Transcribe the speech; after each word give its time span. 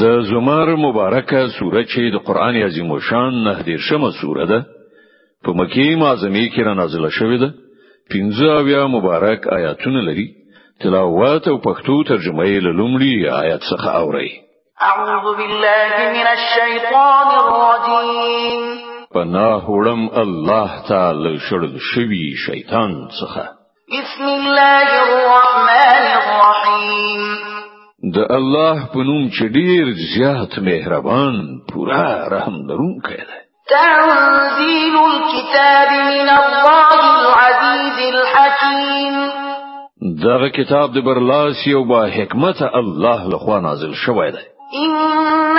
د 0.00 0.20
زمر 0.30 0.68
مبارکه 0.76 1.46
سوره 1.58 1.84
چې 1.92 2.00
د 2.14 2.16
قران 2.26 2.54
عظیم 2.56 2.98
شان 2.98 3.32
نه 3.46 3.62
دیرشمه 3.62 4.10
سوره 4.20 4.46
ده 4.46 4.58
په 5.44 5.52
مکی 5.52 5.96
معظمه 5.96 6.48
کې 6.54 6.60
را 6.66 6.74
نازله 6.74 7.10
شوې 7.10 7.38
ده 7.42 7.54
پنځه 8.12 8.46
اویا 8.60 8.86
مبارک 8.86 9.46
آیاتونه 9.48 10.00
لري 10.08 10.28
تلاوت 10.80 11.48
او 11.48 11.56
پښتو 11.66 12.08
ترجمه 12.08 12.44
یې 12.46 12.60
لومړی 12.60 13.28
آیات 13.42 13.60
څخه 13.60 13.88
اوري 13.88 14.30
اعوذ 14.80 15.36
بالله 15.38 15.90
من 16.16 16.26
الشیطان 16.36 17.26
الرجیم 17.44 18.62
پناه 19.14 19.62
وړم 19.68 20.02
الله 20.24 20.70
تعالی 20.88 21.38
شړل 21.38 21.76
شوی 21.94 22.34
شیطان 22.46 23.08
څخه 23.20 23.42
بسم 23.96 24.24
الله 24.38 24.88
الرحمن 25.08 26.06
الرحیم 26.20 27.29
د 28.02 28.16
الله 28.36 28.76
په 28.92 28.98
نوم 28.98 29.28
چې 29.30 29.44
ډیر 29.52 29.84
زیات 30.14 30.58
مهربان 30.68 31.34
پورا 31.72 32.04
رحم 32.32 32.54
لرونکی 32.68 33.16
دی 33.16 33.40
تنزيل 33.72 34.96
الكتاب 34.98 35.90
من 35.90 36.28
الله 36.28 36.88
العزيز 37.10 38.14
الحكيم 38.14 39.14
دغه 40.24 40.48
کتاب 40.48 40.92
د 40.94 40.98
برلاس 41.00 41.66
یو 41.66 41.84
با 41.84 42.06
حکمت 42.06 42.62
الله 42.62 43.28
لخوا 43.28 43.60
نازل 43.60 43.92
شوی 44.06 44.30
دی 44.32 44.44
ان 44.84 45.58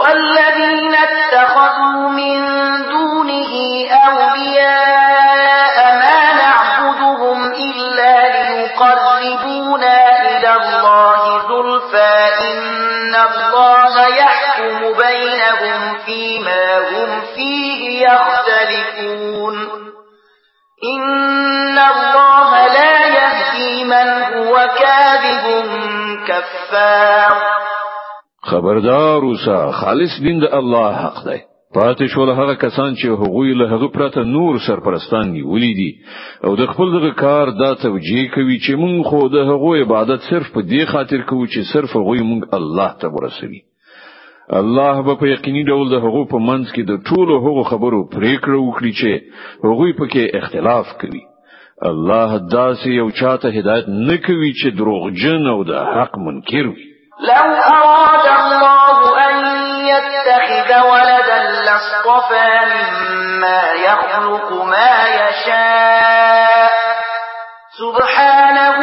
والذين 0.00 0.94
اتخذوا 1.02 2.10
من 2.16 2.50
دونه 2.90 3.62
اولياء 4.00 5.86
ما 6.00 6.18
نعبدهم 6.42 7.48
الا 7.52 8.12
ليقربونا 8.34 9.94
الى 10.02 10.52
الله 10.60 11.20
زلفى 11.54 12.14
ان 12.50 13.18
الله 13.26 13.94
يحب 14.20 14.47
يحكم 14.58 14.96
بينهم 14.98 15.98
فيما 16.06 16.78
هم 16.90 17.22
فيه 17.34 18.06
يختلفون 18.06 19.54
إن 20.94 21.78
الله 21.78 22.50
لا 22.66 23.06
يهدي 23.08 23.84
من 23.84 24.08
هو 24.38 24.54
كاذب 24.80 25.44
كفار 26.28 27.32
خبردار 28.42 29.24
وسا 29.24 29.70
خالص 29.70 30.20
دين 30.20 30.44
الله 30.52 30.96
حق 30.96 31.24
دی 31.24 31.40
پاتې 31.78 32.06
شول 32.14 32.30
هغه 32.30 32.54
کسان 32.54 32.94
چې 32.94 33.06
هغوی 33.08 33.54
له 33.54 33.68
هغه 33.74 33.88
پرته 33.88 34.22
نور 34.24 34.58
سرپرستان 34.68 35.32
دي 35.32 35.42
ولې 35.42 35.74
دي 35.80 35.88
او 36.44 36.56
د 36.56 36.66
خپل 36.66 36.94
دغه 36.98 37.10
کار 37.10 37.50
دا 37.50 37.74
توجیه 37.74 38.30
کوي 38.34 38.58
چې 38.68 38.74
مونږ 38.74 39.04
خو 39.10 39.20
د 39.28 39.36
هغه 39.50 39.76
عبادت 39.82 40.20
صرف 40.30 40.50
په 40.54 40.60
دې 40.62 40.92
خاطر 40.92 41.20
کوو 41.22 41.46
چې 41.46 41.72
صرف 41.72 41.96
هغه 41.96 42.22
مونږ 42.22 42.42
الله 42.60 42.88
ته 43.00 43.08
ورسوي 43.08 43.67
الله 44.52 45.02
به 45.02 45.14
په 45.20 45.26
یقیني 45.26 45.64
ډول 45.64 45.86
د 45.90 45.94
هغو 46.04 46.24
په 46.32 46.38
منځ 46.38 46.72
کې 46.74 46.82
د 46.90 46.92
ټولو 47.08 47.34
هغو 47.44 47.62
خبرو 47.70 48.08
پریکړه 48.14 48.58
وکړي 48.60 48.92
چې 49.00 49.12
هغوی 49.64 49.92
پکې 50.00 50.36
اختلاف 50.40 50.86
کوي 51.00 51.22
الله 51.90 52.38
داسې 52.56 52.88
یو 53.00 53.10
چاته 53.10 53.48
هدایت 53.48 53.84
نه 53.88 54.16
کوي 54.16 54.52
چې 54.60 54.68
دروغجن 54.78 55.46
او 55.54 55.64
د 55.70 55.72
حق 55.94 56.18
منکر 56.18 56.66
وي 56.72 56.86
لو 57.28 57.48
اراد 57.74 58.26
الله 58.40 58.98
ان 59.26 59.34
يتخذ 59.92 60.70
ولدا 60.92 61.40
لاصطفى 61.66 62.50
مما 62.72 63.60
يخلق 63.88 64.52
ما 64.64 64.92
يشاء 65.20 66.68
سبحانه 67.82 68.78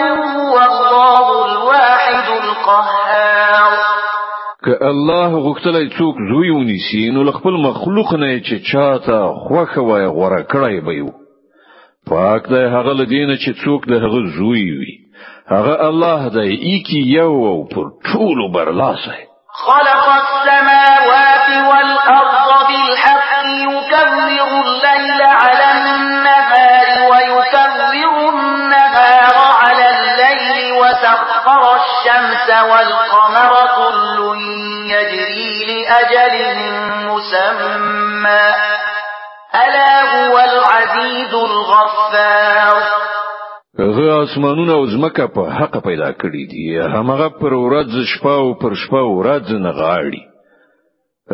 هو 0.52 0.58
الله 0.70 1.46
الواحد 1.52 2.28
القهار 2.44 3.05
که 4.66 4.78
الله 4.86 5.30
غوښتل 5.48 5.90
څوک 5.98 6.16
زوی 6.30 6.50
ونیسي 6.50 7.12
نو 7.12 7.32
خپل 7.32 7.54
مخلوق 7.66 8.14
نه 8.16 8.40
چې 8.48 8.56
چاته 8.72 9.22
خوخه 9.48 9.82
وای 9.82 10.06
غوړه 10.16 10.42
کړی 10.52 10.78
به 10.86 11.12
پاک 12.10 12.44
دی 12.54 12.64
هغه 12.76 12.94
لدین 13.02 13.36
چې 13.44 13.52
څوک 13.64 13.82
د 13.92 13.94
هغه 14.04 14.20
زوی 14.38 14.64
وي 14.80 14.94
هغه 15.54 15.88
الله 15.90 16.30
دی 16.30 16.50
ایکی 16.70 17.02
یو 17.18 17.34
او 17.52 17.68
پر 17.74 17.86
ټول 18.08 18.40
برلاسه 18.56 19.16
خلق 19.66 20.04
السماوات 20.24 21.48
والارض 21.70 22.50
بالحق 22.70 23.26
يكبر 23.70 24.40
الليل 24.66 25.22
على 25.42 25.66
النهار 25.78 26.88
ويكبر 27.12 27.94
النهار 28.34 29.34
على 29.64 29.88
الليل 29.96 30.82
وسخر 30.82 31.62
الشمس 31.82 32.50
والقمر 32.70 33.54
كل 33.78 34.15
يجري 34.94 35.48
لأجل 35.70 36.36
مسمى 37.10 38.42
ألا 39.56 39.94
هو 40.16 40.36
العزيز 40.50 41.34
الغفار 41.34 42.76
هغه 43.80 44.24
اسمانونه 44.24 44.74
او 44.74 44.86
زمکه 44.86 45.26
په 45.36 45.42
حق 45.60 45.78
پیدا 45.88 46.10
کړی 46.22 46.44
دي 46.52 46.66
همغه 46.96 47.28
پر 47.40 47.54
ورځ 47.66 47.92
شپه 48.14 48.32
او 48.44 48.50
پر 48.62 48.72
شپه 48.84 49.02
ورځ 49.18 49.48
نه 49.64 49.72
غاړي 49.80 50.24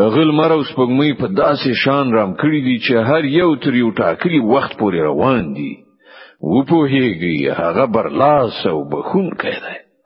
هغه 0.02 0.22
لمر 0.30 0.52
او 0.58 0.64
سپګمې 0.70 1.12
په 1.22 1.28
داسې 1.42 1.70
شان 1.84 2.06
رام 2.18 2.32
کړی 2.42 2.60
دي 2.68 2.78
چې 2.86 2.94
هر 3.10 3.24
یو 3.40 3.56
تر 3.56 3.74
یو 3.84 3.90
ټاکلي 4.00 4.40
وخت 4.52 4.72
پورې 4.80 4.98
روان 5.10 5.54
دي 5.54 5.72
و 6.54 6.64
په 6.70 6.78
هیګي 6.94 7.38
هغه 7.60 7.86
برلاس 7.96 8.56
او 8.70 8.78
بخون 8.94 9.30
کوي 9.42 9.81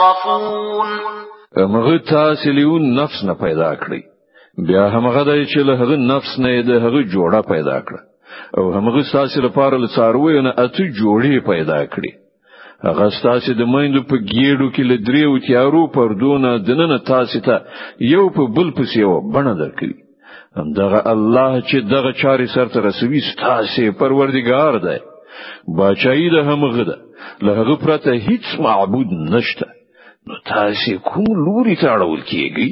يرغفون 0.00 0.90
مغه 1.72 1.96
تاسو 2.10 2.50
لیو 2.58 2.78
نفس 3.00 3.18
نه 3.26 3.34
پیدا 3.44 3.70
کړی 3.82 4.00
بیا 4.68 4.84
همغه 4.94 5.22
د 5.28 5.32
چې 5.50 5.58
له 5.68 5.74
هغه 5.80 5.96
نفس 6.12 6.32
نه 6.44 6.50
د 6.68 6.82
هغه 6.86 7.00
جوړه 7.14 7.40
پیدا 7.52 7.78
کړ 7.86 7.96
او 8.58 8.62
همغه 8.76 9.02
تاسو 9.12 9.38
لپاره 9.46 9.76
لڅاروي 9.84 10.36
نه 10.46 10.52
اته 10.64 10.84
جوړې 11.00 11.32
پیدا 11.50 11.80
کړې 11.92 12.12
هغه 12.88 13.06
تاسو 13.26 13.54
د 13.60 13.70
مېندو 13.74 14.02
په 14.12 14.16
گیډو 14.34 14.68
کې 14.74 14.82
له 14.90 14.96
دریو 15.08 15.38
تیارو 15.48 15.82
پردونه 15.96 16.50
دننه 16.68 16.98
تاسو 17.10 17.40
ته 17.48 17.56
یو 18.14 18.24
په 18.38 18.46
بل 18.56 18.72
پسې 18.78 19.02
و 19.10 19.32
بڼه 19.34 19.52
درکړي 19.62 19.96
همدغه 20.60 21.02
الله 21.14 21.60
چې 21.68 21.92
دغه 21.94 22.12
چاري 22.22 22.46
سرته 22.54 22.86
رسوي 22.88 23.22
تاسو 23.42 23.90
پروردګار 24.02 24.80
دی 24.86 24.98
بچای 25.82 26.30
د 26.36 26.48
همغه 26.50 26.88
ده 26.92 26.96
له 27.48 27.58
هغه 27.60 27.76
پرته 27.84 28.18
هیڅ 28.28 28.56
معبود 28.68 29.14
نشته 29.36 29.72
تاسې 30.44 30.92
کوم 31.10 31.28
لوري 31.46 31.74
ته 31.76 31.88
اړول 31.94 32.20
کیږئ 32.22 32.68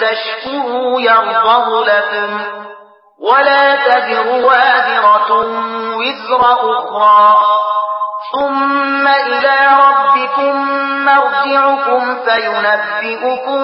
تشكروا 0.00 1.00
يرضه 1.00 1.84
لكم 1.86 2.40
ولا 3.20 3.76
تزر 3.88 4.26
وازرة 4.46 5.32
وزر 5.96 6.40
أخرى 6.54 7.36
ثم 8.34 9.08
إلى 9.08 9.58
ربكم 9.82 10.54
مرجعكم 11.04 12.00
فينبئكم 12.24 13.62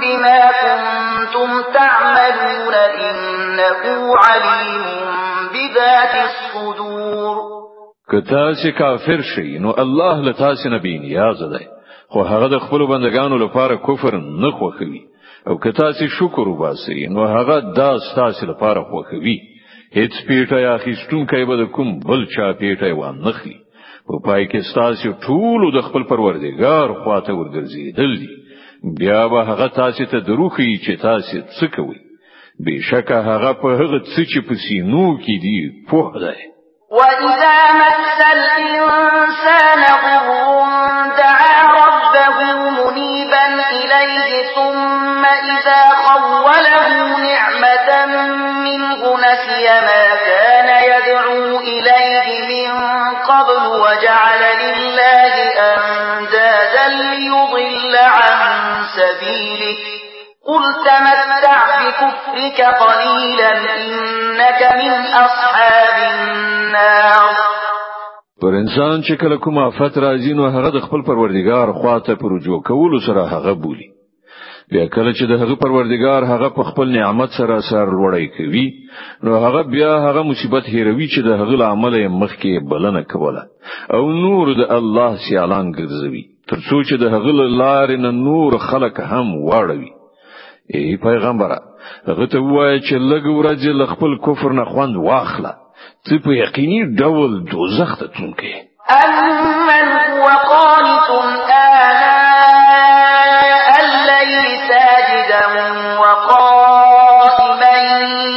بما 0.00 0.40
كنتم 0.62 1.72
تعملون 1.74 2.74
إنه 2.74 4.16
عليم 4.16 4.84
بذات 5.52 6.12
الصدور 6.28 7.36
کتاسی 8.12 8.72
کافر 8.72 9.20
شي 9.36 9.58
نو 9.58 9.70
الله 9.78 10.20
له 10.20 10.32
تاسو 10.32 10.68
نه 10.68 10.78
بینیاز 10.78 11.42
دی 11.52 11.66
خو 12.08 12.22
هغه 12.22 12.48
د 12.48 12.58
خپل 12.58 12.86
بندگانو 12.86 13.36
لپاره 13.38 13.76
کفر 13.76 14.16
نه 14.16 14.50
خوخوي 14.50 15.00
او 15.46 15.58
کتاسی 15.58 16.08
شکر 16.08 16.48
وباسي 16.48 17.06
نو 17.06 17.24
هغه 17.26 17.60
دا 17.60 17.98
تاسو 18.16 18.46
لپاره 18.46 18.82
خوخوي 18.90 19.38
هیڅ 19.96 20.12
پیټه 20.28 20.52
یا 20.66 20.76
خستون 20.78 21.26
کوي 21.26 21.44
به 21.44 21.66
کوم 21.66 21.98
بل 21.98 22.24
چا 22.36 22.52
پیټه 22.52 22.92
و 22.96 23.12
نه 23.12 23.32
خي 23.32 23.54
په 24.06 24.14
پای 24.24 24.44
کې 24.50 24.60
ستاسو 24.70 25.10
ټول 25.26 25.60
د 25.74 25.78
خپل 25.86 26.02
پروردګار 26.12 26.86
خواته 27.02 27.32
ورګرځي 27.40 27.84
دل 27.98 28.12
دي 28.22 28.32
بیا 28.98 29.22
به 29.32 29.40
هغه 29.50 29.68
تاسو 29.80 30.04
ته 30.12 30.18
دروخي 30.28 30.70
چې 30.84 30.92
تاسو 31.06 31.38
څه 31.58 31.66
کوي 31.76 31.98
بشکه 32.64 33.16
هغه 33.30 33.52
په 33.62 33.68
هغه 33.80 33.98
څه 34.12 34.20
چې 34.30 34.38
په 34.46 34.54
سینو 34.64 35.06
کې 35.24 35.34
دي 35.44 35.58
په 35.88 35.98
ده 36.20 36.34
وَإِذَا 36.96 37.60
مَسَّ 37.80 38.20
الْإِنسَانَ 38.34 39.80
ضُرٌّ 40.04 41.21
كفرك 62.08 62.60
قليلا 62.84 63.50
إنك 63.76 64.84
من 64.84 65.06
أصحاب 65.24 65.96
النار 66.14 67.32
پر 68.42 68.54
انسان 68.60 69.02
چې 69.02 69.20
کله 69.22 69.38
کوم 69.38 69.58
آفت 69.58 69.98
راځي 70.04 70.32
نو 70.38 70.46
هغه 70.54 70.70
د 70.76 70.84
خپل 70.86 71.02
پروردګار 71.10 71.72
خواته 71.80 72.14
پر 72.22 72.32
رجوع 72.36 72.60
کول 72.70 72.96
سره 73.08 73.26
هغه 73.34 73.52
بولی 73.66 73.86
بیا 74.76 74.86
کله 74.96 75.12
چې 75.12 75.24
د 75.32 75.42
هغه 75.42 75.54
پروردګار 75.64 76.22
هغه 76.32 76.48
په 76.56 76.62
خپل 76.72 76.90
نعمت 76.96 77.36
سره 77.38 77.60
سر 77.70 77.92
لوړی 77.94 78.26
کوي 78.38 78.64
نو 79.28 79.38
هغه 79.46 79.62
بیا 79.76 79.92
هغه 80.08 80.22
مصیبت 80.32 80.68
هیروي 80.74 81.08
چې 81.14 81.30
د 81.30 81.40
هغه 81.44 81.70
عمل 81.70 82.00
مخ 82.18 82.34
کې 82.36 82.68
بلنه 82.74 83.02
کوله 83.14 83.46
او 83.98 84.02
نور 84.20 84.54
د 84.64 84.70
الله 84.80 85.16
سیالان 85.30 85.74
ګرځوي 85.80 86.26
ترڅو 86.50 86.82
چې 86.90 87.02
د 87.04 87.16
هغه 87.16 87.48
لارې 87.64 88.22
نور 88.22 88.58
خلق 88.68 89.00
هم 89.12 89.26
واړوي 89.48 90.01
ای 90.74 90.96
پیغمبره 90.96 91.58
غته 92.06 92.38
وای 92.40 92.80
چې 92.86 92.94
لګو 93.10 93.42
راځي 93.46 93.72
له 93.80 93.86
خپل 93.92 94.10
کفر 94.26 94.50
نه 94.58 94.64
خوند 94.70 94.96
واخله 94.96 95.52
چې 96.06 96.14
په 96.24 96.30
یقیني 96.42 96.80
ډول 97.00 97.32
دوزخ 97.50 97.90
ته 98.00 98.06
تونکې 98.16 98.52
امن 99.04 99.86
هو 100.20 101.20
انا 101.62 102.12
الليل 103.82 104.44
ساجدا 104.68 105.42
وقائما 106.02 107.76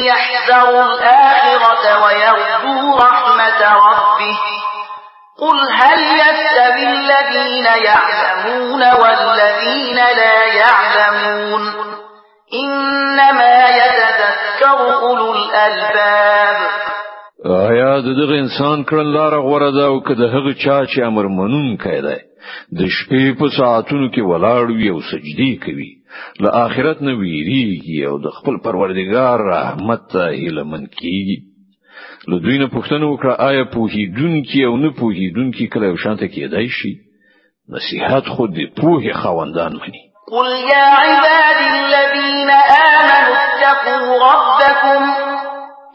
يحذر 0.09 0.69
الآخرة 0.87 1.85
ويرجو 2.03 2.79
رحمة 3.05 3.61
ربه 3.87 4.37
قل 5.41 5.57
هل 5.81 5.99
يستوي 6.21 6.85
الذين 6.99 7.67
يعلمون 7.85 8.81
والذين 9.01 9.95
لا 10.19 10.37
يعلمون 10.61 11.75
الأجباب 15.56 16.57
آیا 17.56 17.96
د 18.06 18.13
دغه 18.19 18.36
انسان 18.44 18.84
کړه 18.90 19.04
لار 19.16 19.34
غوړه 19.48 19.72
ده 19.78 19.86
او 19.92 20.00
که 20.07 20.13
د 20.22 20.30
هغه 20.36 20.54
چا 20.63 20.78
چې 20.86 21.02
امر 21.10 21.28
منون 21.38 21.68
کړي 21.78 22.19
د 22.80 22.86
شپې 22.98 23.38
په 23.40 23.50
ساعتونو 23.57 24.07
کې 24.13 24.28
ولاړ 24.31 24.66
وي 24.80 24.90
او 24.94 25.00
سجدي 25.12 25.50
کوي 25.66 25.92
له 26.46 26.50
آخرت 26.66 27.02
نه 27.07 27.13
ویریږي 27.22 28.07
او 28.10 28.16
د 28.28 28.34
خپل 28.38 28.57
پروردگار 28.68 29.46
رحمت 29.54 30.07
ته 30.13 30.25
هیله 30.38 30.63
من 30.72 30.86
کیږي 31.02 32.30
له 32.31 32.40
دوی 32.44 32.57
نه 32.63 32.68
پوښتنه 32.75 33.06
وکړه 33.07 33.34
آیا 33.50 33.63
پوهیدونکي 33.75 34.63
او 34.69 34.74
نه 34.84 34.90
پوهیدونکي 35.00 35.68
کله 35.75 35.88
یو 35.92 35.98
شانته 36.06 36.28
کېدای 36.28 36.68
شي 36.80 36.94
نصيحت 37.78 38.28
خود 38.34 38.54
د 38.57 38.74
پوهې 38.80 39.22
خواندان 39.22 39.74
مني 39.84 40.04
قل 40.34 40.52
يا 40.74 40.86
عبادي 41.04 41.66
الذين 41.80 42.52
آمنوا 42.84 43.34
اتقوا 43.42 44.19
ربكم 44.28 45.34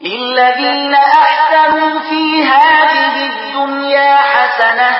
للذين 0.05 0.93
أحسنوا 0.93 1.99
في 2.09 2.41
هذه 2.43 3.19
الدنيا 3.25 4.15
حسنة 4.15 4.91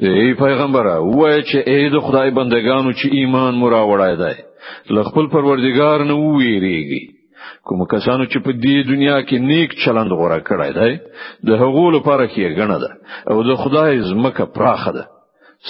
ای 0.03 0.09
إيه 0.09 0.35
پیغمبره 0.35 0.99
وای 0.99 1.43
چې 1.43 1.59
ای 1.69 1.91
د 1.91 1.99
خدای 2.01 2.31
بندگانو 2.31 2.93
چې 2.93 3.09
ایمان 3.13 3.63
وړای 3.63 4.17
دی 4.17 4.35
لغ 4.95 5.09
خپل 5.11 5.27
پروردگار 5.29 5.99
نو 6.05 6.39
ویریږي 6.39 7.24
کوم 7.69 7.83
کسانو 7.95 8.25
چې 8.33 8.39
په 8.47 8.51
دې 8.65 8.89
دنیا 8.93 9.17
کې 9.29 9.47
نیک 9.49 9.73
چلند 9.85 10.11
غوړه 10.19 10.41
کړی 10.49 10.71
دی 10.79 10.91
د 11.49 11.63
هغو 11.63 11.85
لپاره 11.97 12.25
کې 12.33 12.45
غنه 12.59 12.79
ده 12.85 12.91
او 13.31 13.37
د 13.49 13.57
خدای 13.63 13.99
زمکه 14.11 14.45
پراخه 14.57 14.93
ده 14.99 15.05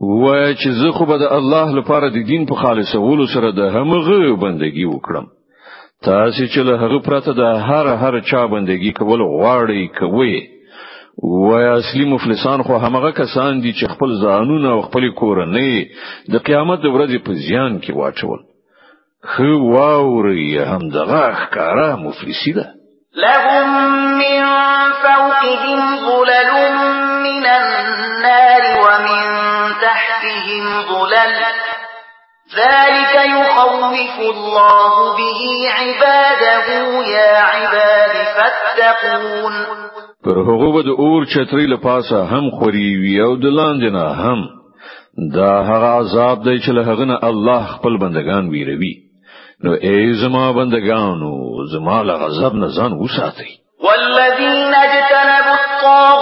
و 0.00 0.24
چې 0.60 0.68
زه 0.82 0.90
خو 0.96 1.04
به 1.10 1.16
د 1.22 1.26
الله 1.38 1.66
لپاره 1.78 2.06
د 2.10 2.18
دین 2.30 2.42
په 2.50 2.54
خالصولو 2.62 3.24
سره 3.34 3.50
د 3.52 3.60
همغه 3.76 4.32
بندگی 4.44 4.84
وکړم 4.84 5.26
تاسو 6.08 6.44
چې 6.52 6.58
له 6.68 6.74
هغه 6.82 6.98
پرته 7.08 7.32
د 7.40 7.44
هر 7.68 7.86
هر 8.02 8.20
چا 8.30 8.46
بندگی 8.54 8.92
کول 8.98 9.20
غواړي 9.20 9.88
کوي 10.00 10.36
و 11.22 11.48
اصلي 11.54 12.04
مفلسان 12.12 12.62
خو 12.66 12.76
همغه 12.84 13.10
کسان 13.20 13.60
دي 13.60 13.72
چې 13.72 13.86
خپل 13.94 14.10
ځانونه 14.22 14.68
او 14.74 14.80
خپل 14.88 15.10
کورنۍ 15.20 15.74
د 16.32 16.36
قیامت 16.46 16.78
د 16.82 16.86
ورځې 16.94 17.18
په 17.26 17.32
زیان 17.46 17.80
کې 17.80 17.96
واچول 17.96 18.38
خو 19.22 19.48
واوري 19.74 20.58
همدغه 20.72 21.24
ښکارا 21.42 21.90
مفلسي 22.06 22.52
ده 22.58 22.66
لهم 23.24 23.70
من 24.18 24.90
فوقهم 25.02 25.96
ظلل 26.06 26.50
من 27.26 27.46
النار 27.58 28.69
ضلل 30.88 31.60
ذلك 32.56 33.14
يخوف 33.14 34.20
الله 34.20 35.16
به 35.16 35.42
عباده 35.78 36.68
يا 37.08 37.36
عباد 37.40 38.10
فاتقون 38.36 39.52
پر 40.24 40.38
هغه 40.48 40.82
د 40.82 40.88
اور 40.98 41.24
چتری 41.24 41.66
لپاسه 41.66 42.24
هم 42.24 42.50
خوري 42.58 42.96
وی 42.96 43.20
او 43.20 43.36
د 43.36 43.44
نه 43.92 44.02
هم 44.08 44.48
دا 45.34 45.62
هغه 45.70 45.86
عذاب 45.86 46.42
دی 46.42 46.58
چې 46.60 46.68
له 46.70 46.82
هغه 46.88 47.04
نه 47.04 47.18
الله 47.24 47.64
خپل 47.66 47.96
بندگان 47.98 48.48
ویروي 48.48 48.94
نو 49.64 49.72
ای 49.72 50.12
زما 50.12 50.52
بندگانو 50.52 51.32
زما 51.72 52.02
له 52.02 52.12
غضب 52.14 52.54
نه 52.54 52.68
ځان 52.68 52.92
وساتئ 53.02 53.50
والذین 53.84 54.74
اجتنبوا 54.74 55.58
الطاغ 55.62 56.19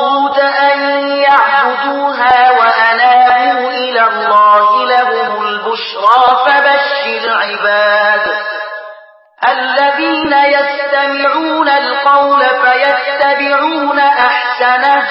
يتبعون 13.18 13.98
أحسنه 13.98 15.02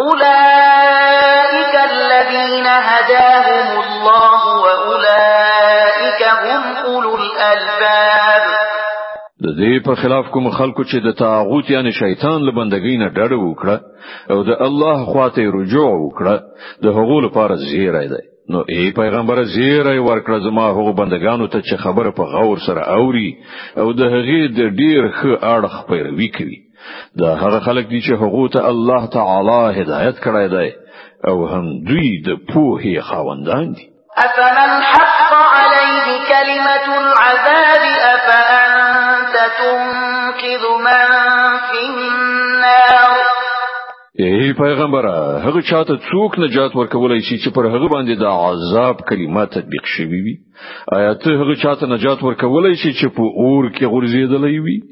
أولئك 0.00 1.74
الذين 1.92 2.66
هداهم 2.66 3.68
الله 3.84 4.40
وأولئك 4.64 6.22
هم 6.44 6.62
أولو 6.84 7.14
الألباب 7.16 8.40
د 9.46 9.48
دې 9.58 9.84
په 9.86 9.94
خلاف 10.02 10.24
کوم 10.32 10.50
خلکو 10.50 10.84
چې 10.84 10.96
د 11.06 11.14
تاغوت 11.18 11.70
یعنی 11.70 11.92
شیطان 11.92 12.42
له 12.42 12.52
بندګۍ 12.52 12.96
نه 13.02 13.08
ډډه 13.16 13.38
وکړه 13.40 13.76
او 14.30 14.42
د 14.44 14.50
الله 14.68 15.04
خواته 15.12 15.42
رجوع 15.42 15.92
وکړه 16.00 16.34
د 16.82 16.86
هغو 16.88 17.20
لپاره 17.20 17.54
زیری 17.54 18.08
دی 18.08 18.26
نو 18.52 18.64
ای 18.68 18.90
پیغمبر 18.90 19.42
زیری 19.44 19.98
ورکړه 19.98 20.38
زما 20.48 20.66
هغه 20.70 20.92
بندگانو 20.92 21.46
ته 21.46 21.60
چې 21.62 21.76
خبره 21.84 22.10
په 22.10 22.22
غور 22.22 22.58
سره 22.66 22.80
اوري 22.88 23.30
او 23.78 23.92
د 23.92 24.02
هغې 24.14 24.56
د 24.58 24.60
ډیر 24.82 25.02
ښه 25.18 25.32
اړخ 25.54 25.74
پیروي 25.88 26.28
کوي 26.38 26.58
دا 27.18 27.34
هغه 27.34 27.60
خلک 27.60 27.86
دي 27.88 28.00
چې 28.02 28.12
حقوق 28.12 28.56
الله 28.56 29.06
تعالی 29.06 29.80
هدایت 29.82 30.14
کړی 30.20 30.48
دی 30.54 30.70
او 31.28 31.46
هم 31.46 31.64
دوی 31.88 32.22
د 32.26 32.28
پوهې 32.50 33.00
خاوندان 33.10 33.72
دي 33.72 33.86
افمن 34.24 34.70
حق 34.90 35.32
عليه 35.32 36.06
كلمة 36.32 36.86
العذاب 37.02 37.82
افأنت 38.14 39.34
تنقذ 39.58 40.64
من 40.86 41.08
في 41.70 41.80
النار 41.90 43.20
ای 44.20 44.52
پیغمبره 44.52 45.40
هغه 45.44 45.62
چاته 45.62 45.96
څوک 45.96 46.38
نجات 46.38 46.76
ورکولای 46.76 47.20
شي 47.20 47.38
چې 47.44 47.52
پر 47.54 47.66
هغه 47.66 47.88
باندې 47.94 48.14
د 48.18 48.24
عذاب 48.24 49.00
کلمه 49.08 49.44
تطبیق 49.44 49.84
شوی 49.84 50.20
وي 50.22 50.36
آیا 50.92 51.14
ته 51.14 51.30
هغه 51.30 51.54
چاته 51.62 51.86
نجات 51.86 52.22
ورکولای 52.22 52.74
شي 52.76 52.92
چې 52.92 53.06
په 53.16 53.22
اور 53.22 53.70
کې 53.76 53.82
غورځېدلې 53.86 54.60
وي 54.64 54.89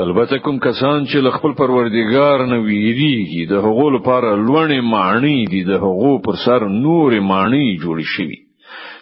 البته 0.00 0.38
کوم 0.44 0.58
کسان 0.58 1.04
چې 1.06 1.30
خپل 1.36 1.52
پروردگار 1.58 2.46
نه 2.46 2.62
ویریږي 2.64 3.46
د 3.52 3.60
هغو 3.66 3.90
لپاره 3.90 4.36
لوړې 4.46 4.90
معنی 4.94 5.46
دي 5.50 5.62
د 5.68 5.86
هغو 5.86 6.18
پر 6.28 6.40
سر 6.46 6.66
نورې 6.68 7.20
معنی 7.30 7.76
جوړې 7.76 8.10
شي 8.16 8.43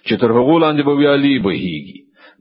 چې 0.07 0.15
تر 0.21 0.31
هغه 0.37 0.55
لاندې 0.63 0.83
به 0.83 0.93
ویالي 1.01 1.35
بهيږي 1.47 1.99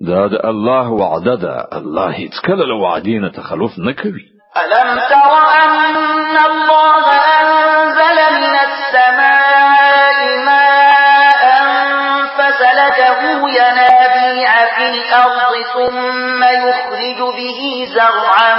دا 0.10 0.22
د 0.34 0.36
الله 0.51 0.88
وعده 1.01 1.36
ده 1.36 1.56
الله 1.80 2.12
هیڅ 2.22 2.36
کله 2.48 2.63
له 2.72 2.75
وعدې 2.84 3.15
نه 3.24 3.30
تخلف 3.39 3.74
نه 3.77 3.91
کوي 4.01 4.25
الم 4.62 4.89
تر 5.12 5.30
ان 5.63 6.38
الله 6.51 7.03
انزل 7.41 8.18
من 8.46 8.56
السماء 8.68 10.20
ماء 10.50 11.46
فسلكه 12.38 13.22
ينابيع 13.60 14.51
في 14.75 14.86
الارض 14.94 15.51
ثم 15.74 16.41
يخرج 16.44 17.20
به 17.39 17.60
زرعا 17.96 18.51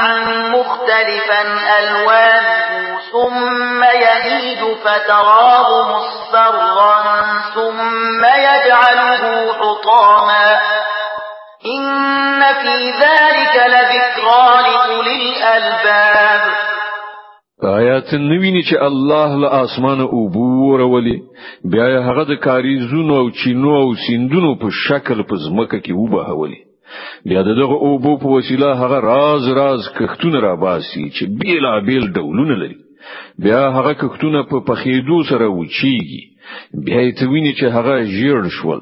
مختلفا 0.57 1.41
الوانه 1.79 2.71
ثم 3.13 3.83
يهيد 3.83 4.65
فتراه 4.85 5.69
مصفرا 5.97 7.12
ثم 7.63 8.25
يجعله 8.25 9.23
حطاما 9.59 10.45
إن 11.77 12.39
في 12.63 12.91
ذلك 12.91 13.55
لذكرى 13.73 14.49
لأولي 14.63 15.33
الألباب 15.37 16.41
آیات 17.65 18.15
نویني 18.15 18.63
چې 18.63 18.77
الله 18.83 19.37
له 19.37 19.65
اسمانه 19.65 20.05
اوبو 20.05 20.71
ورولي 20.73 21.21
بیا 21.65 21.87
یې 21.87 22.03
هغه 22.09 22.25
د 22.25 22.41
کاریزونو 22.45 23.17
او 23.17 23.31
چینو 23.31 23.77
او 23.83 23.95
سیندونو 24.07 24.55
په 24.61 24.69
شکل 24.87 25.23
په 25.23 25.35
ځمکه 25.45 25.79
کې 25.85 25.93
وبهولي 25.93 26.61
بیا 27.25 27.43
دغه 27.43 27.77
اوبو 27.89 28.19
په 28.23 28.27
وسیله 28.27 28.73
هغه 28.83 29.01
راز 29.01 29.49
راز 29.59 29.81
کښتونه 29.99 30.41
را 30.47 30.55
باسي 30.57 31.05
چې 31.17 31.25
بیلا 31.41 31.79
بیل 31.87 32.13
ډولونه 32.17 32.55
لري 32.63 32.77
بیا 33.43 33.63
هغه 33.77 33.93
کښتونه 34.01 34.41
په 34.51 34.57
پخېدو 34.69 35.19
سره 35.31 35.47
وچیږي 35.59 36.23
بیا 36.85 37.01
یې 37.07 37.13
تویني 37.21 37.53
چې 37.59 37.65
هغه 37.77 37.95
ژیړ 38.17 38.41
شول 38.57 38.81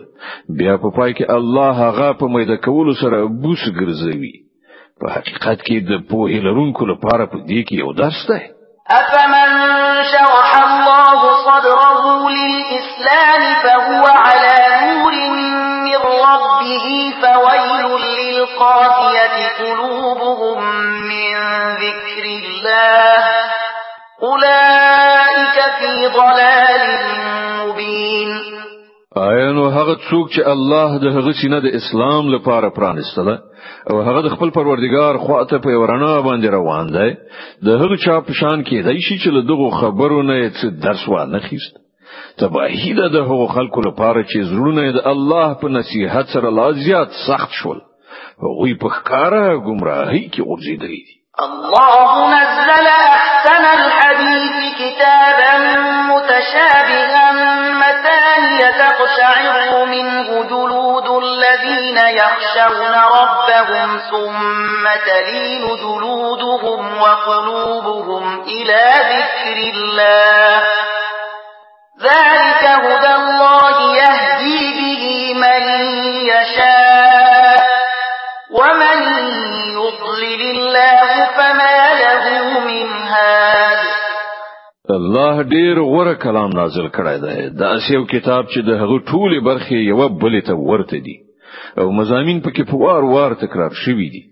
بیا 0.59 0.75
په 0.77 0.89
پا 0.91 0.95
پای 0.97 1.13
کې 1.17 1.31
الله 1.37 1.71
هغه 1.87 2.09
په 2.21 2.27
میده 2.35 2.57
کولو 2.67 2.95
سره 3.03 3.19
بوس 3.43 3.63
ګرځوي 3.81 4.35
په 5.01 5.07
حقیقت 5.17 5.59
کې 5.67 5.77
د 5.91 5.93
پوهې 6.11 6.39
لرونکو 6.47 6.83
لپاره 6.93 7.25
په 7.33 7.39
دې 7.49 7.61
کې 7.69 7.75
یو 7.83 7.91
درس 8.01 8.21
دی 8.31 8.43
أفمن 8.99 9.51
شرح 10.13 10.51
الله 10.69 11.19
صدره 11.47 11.93
للإسلام 12.27 13.43
فهو 13.63 14.03
على 14.27 14.80
او 29.71 29.75
هغه 29.79 29.97
څوک 30.11 30.29
چې 30.35 30.43
الله 30.55 30.91
د 31.05 31.07
هغه 31.17 31.33
سینه 31.41 31.59
د 31.63 31.67
اسلام 31.79 32.29
لپاره 32.35 32.69
پرانستله 32.79 33.35
او 33.91 34.01
هغه 34.09 34.23
د 34.23 34.29
خپل 34.35 34.51
پروردگار 34.59 35.17
خواته 35.19 35.59
په 35.65 35.79
ورنا 35.83 36.13
باندې 36.27 36.49
روان 36.59 36.87
دی 36.97 37.11
د 37.67 37.69
هغه 37.83 37.97
چا 38.05 38.17
په 38.27 38.33
شان 38.41 38.65
کې 38.65 38.77
دی 38.87 38.99
چې 39.25 39.29
له 39.37 39.43
دغه 39.53 39.71
خبرو 39.81 40.23
نه 40.23 40.51
څه 40.59 40.67
درس 40.85 41.05
و 41.09 41.25
نه 41.35 41.39
خيست 41.47 41.73
تباهی 42.41 42.95
ده 42.95 43.09
د 43.09 43.17
هغه 43.31 43.47
خلکو 43.57 43.81
لپاره 43.89 44.25
چې 44.31 44.49
زړونه 44.53 44.87
د 44.99 45.07
الله 45.13 45.49
په 45.63 45.69
نصیحت 45.79 46.27
سره 46.35 46.51
لا 46.59 46.67
زیات 46.73 47.09
سخت 47.29 47.57
شول 47.61 47.81
هغه 48.43 48.77
په 48.83 48.89
ښکارا 48.97 49.47
گمراهی 49.67 50.27
کې 50.33 50.41
ورزيدلی 50.47 51.03
دي 51.09 51.15
الله 51.47 52.11
نزل 52.37 52.87
احسن 53.07 53.65
الحديث 53.79 54.57
كتابا 54.81 55.53
متشابها 56.11 57.20
تقشعر 58.79 59.85
منه 59.85 60.45
جلود 60.49 61.23
الذين 61.25 61.97
يخشون 62.15 62.95
ربهم 63.21 63.99
ثم 64.11 64.89
تلين 65.11 65.77
جلودهم 65.77 67.01
وقلوبهم 67.01 68.43
إلى 68.43 68.87
ذكر 68.99 69.53
الله 69.53 70.63
ذلك 72.01 72.65
هدى 72.65 73.10
الله 85.41 85.51
ډیر 85.53 85.81
غوره 85.81 86.15
کلام 86.25 86.51
نازل 86.59 86.87
کړی 86.97 87.17
دی 87.21 87.57
دا 87.63 87.73
یو 87.95 88.03
کتاب 88.13 88.45
چې 88.53 88.61
د 88.69 88.81
هغه 88.83 88.97
ټولې 89.11 89.39
برخې 89.45 89.79
یو 89.93 90.09
بلې 90.23 90.43
ته 90.49 90.55
ورته 90.71 90.99
دي 91.07 91.15
او 91.85 91.93
مزامین 91.99 92.41
پکې 92.41 92.69
په 92.71 92.77
وار 92.83 93.03
وار 93.13 93.35
تکرار 93.45 93.71
شوي 93.85 94.09
دي 94.17 94.23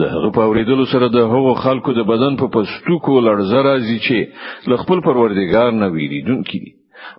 د 0.00 0.10
هغه 0.14 0.30
په 0.38 0.48
اوریدلو 0.50 0.84
سره 0.92 1.08
د 1.14 1.32
هغو 1.32 1.54
خلکو 1.64 1.94
د 2.00 2.06
بدن 2.12 2.36
په 2.42 2.52
پستوکو 2.56 3.16
لړزه 3.28 3.64
راځي 3.68 3.98
چې 4.06 4.74
ل 4.74 4.82
خپل 4.84 5.02
پروردګار 5.08 5.78
نه 5.82 5.90
ویریدونکي 5.96 6.60
دي 6.66 6.72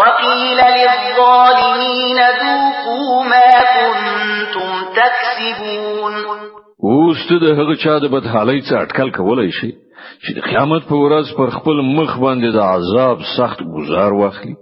وقیل 0.00 0.60
للظالمین 0.60 2.18
ذوقوا 2.40 3.22
ما 3.32 3.52
کنتم 3.76 4.72
تکسبون 5.00 6.14
اوس 6.80 7.26
ته 7.28 7.38
د 7.46 7.58
هغه 7.60 7.74
چا 7.74 7.98
د 7.98 8.06
بدحالۍ 8.16 8.60
څخه 8.66 8.82
اټکل 8.84 9.16
کولای 9.16 9.50
شي 9.60 9.72
چې 10.24 10.36
د 10.36 10.40
قیامت 10.50 10.82
په 10.88 10.94
ورځ 11.04 11.36
پر 11.38 11.50
خپل 11.58 11.80
مخ 11.96 12.18
باندې 12.18 12.52
د 12.52 12.58
عذاب 12.72 13.18
سخت 13.36 13.62
گزار 13.76 14.12
واخلي 14.22 14.54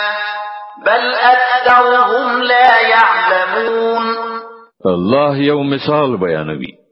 بل 0.87 1.15
أكثرهم 1.33 2.43
لا 2.43 2.81
يعلمون 2.89 4.05
الله 4.87 5.37
يوم 5.37 5.71
مثال 5.71 6.17
بيانوي 6.19 6.85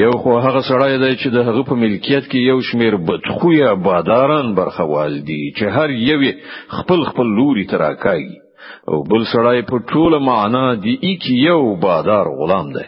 یو 0.00 0.10
خو 0.12 0.38
هغه 0.38 0.60
سړی 0.60 0.98
دی 0.98 1.16
چې 1.16 1.26
د 1.28 1.36
هغه 1.36 1.62
په 1.64 1.72
ملکیت 1.74 2.24
کې 2.24 2.34
یو 2.34 2.60
شمیر 2.70 2.96
بدخویا 2.96 3.72
باداران 3.74 4.54
برخوال 4.54 5.24
دي 5.24 5.40
چې 5.56 5.62
هر 5.62 5.90
یو 5.90 6.32
خپل 6.70 7.04
خپل 7.10 7.26
لوري 7.38 7.64
تراکای 7.72 8.41
او 8.88 8.96
بل 9.10 9.22
سړی 9.32 9.58
په 9.70 9.76
ټوله 9.90 10.18
معنا 10.30 10.64
دی 10.84 11.14
کی 11.22 11.34
یو 11.48 11.60
بادار 11.84 12.26
غلام 12.38 12.66
دی 12.76 12.86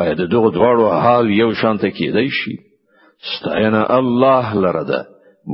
اې 0.00 0.10
د 0.20 0.22
دغه 0.34 0.48
دواړو 0.56 0.86
حال 1.04 1.26
یو 1.42 1.50
شانته 1.62 1.88
کیدای 1.98 2.28
شي 2.38 2.54
ستاینه 3.34 3.82
الله 3.98 4.46
لره 4.64 4.82
ده 4.90 5.00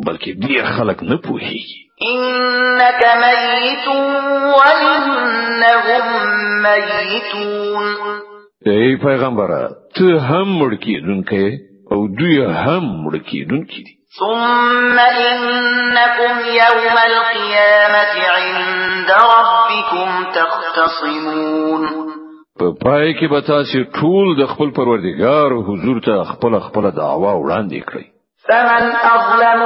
بلکې 0.06 0.30
ډیر 0.46 0.62
خلک 0.76 0.98
نه 1.02 1.16
پوهیږي 1.26 1.78
إنك 2.12 3.00
ميت 3.24 3.86
وإنهم 4.58 6.04
ميتون 6.62 7.84
اي 8.66 8.96
پیغمبره 9.04 9.68
ته 9.94 10.06
هم 10.28 10.48
مړ 10.60 10.70
کیدونکې 10.84 11.44
او 11.92 12.08
دوی 12.18 12.44
هم 12.64 12.84
مړ 13.04 13.14
کیدونکې 13.18 13.80
دي 13.86 13.94
ثم 14.20 14.98
إنكم 14.98 16.34
يوم 16.62 16.96
القيامة 17.06 18.14
عند 18.36 19.10
ربكم 19.10 19.55
ربكم 19.70 20.30
تختصمون 20.32 21.86
پای 22.84 23.14
کې 23.14 23.26
به 23.30 23.40
تاسو 23.40 23.78
ټول 24.00 24.36
د 24.40 24.46
خپل 24.50 24.70
پروردگار 24.76 25.52
حضور 25.70 25.98
ته 26.04 26.22
خپل 26.32 26.58
خپل 26.66 26.90
دعوا 27.00 27.32
وړاندې 27.34 27.80
کړئ 27.88 28.04
فمن 28.48 28.84
أظلم 29.14 29.60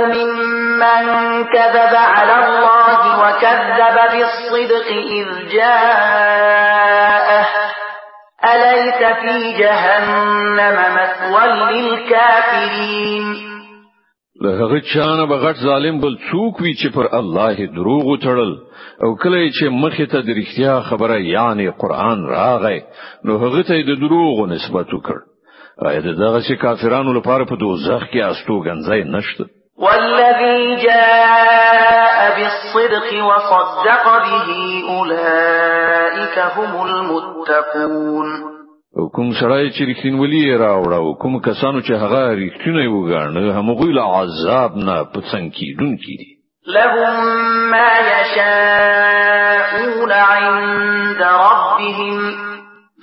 ممن 0.82 1.44
كذب 1.54 1.94
على 1.94 2.34
الله 2.44 3.02
وكذب 3.22 3.96
بالصدق 4.12 4.86
إذ 4.90 5.52
جاءه 5.52 7.46
أليس 8.44 8.98
في 9.22 9.52
جهنم 9.60 10.76
مثوى 10.96 11.46
للكافرين 11.70 13.49
له 14.44 14.50
هغه 14.50 14.80
چانه 14.94 15.26
بغټ 15.26 15.56
ظالم 15.68 16.00
بل 16.00 16.14
څوک 16.32 16.60
وی 16.60 16.72
چې 16.80 16.88
پر 16.94 17.06
الله 17.20 17.56
دروغ 17.78 18.02
وتړل 18.10 18.52
او 19.04 19.08
کله 19.22 19.38
چې 19.56 19.64
مخه 19.82 20.06
ته 20.12 20.20
د 20.22 20.28
رښتیا 20.40 20.80
خبره 20.88 21.16
یعنی 21.24 21.70
قران 21.70 22.24
راغی 22.26 22.80
نو 23.24 23.32
هغه 23.42 23.62
ته 23.62 23.74
د 23.88 23.98
دروغ 24.04 24.36
نسبت 24.54 24.86
وکړ 24.96 25.16
اې 25.86 26.00
دغه 26.24 26.40
چې 26.46 26.54
کافرانو 26.64 27.12
لپاره 27.18 27.44
په 27.50 27.56
دوزخ 27.56 28.02
کې 28.12 28.20
استوګنځي 28.32 29.00
نشته 29.16 29.44
والذي 29.84 30.76
جاء 30.88 32.20
بالصدق 32.36 33.10
وصدق 33.28 34.04
به 34.06 34.52
اولئك 35.00 36.36
هم 36.56 36.72
المتقون 36.88 38.30
کوم 39.16 39.30
سړی 39.40 39.64
چې 39.74 39.82
رښتینولي 39.90 40.44
راوړو 40.66 41.06
کوم 41.22 41.32
کسانو 41.48 41.78
چې 41.86 41.92
هغه 42.02 42.22
رښتینی 42.42 42.86
وګاڼه 42.94 43.44
همغه 43.58 43.86
له 43.98 44.04
عذاب 44.20 44.70
نه 44.86 44.94
پڅن 45.12 45.44
کیدون 45.56 45.92
کیدي 46.04 46.28
لهم 46.76 47.16
ما 47.70 47.92
يشاءون 48.12 50.10
عند 50.12 51.22
ربهم 51.22 52.16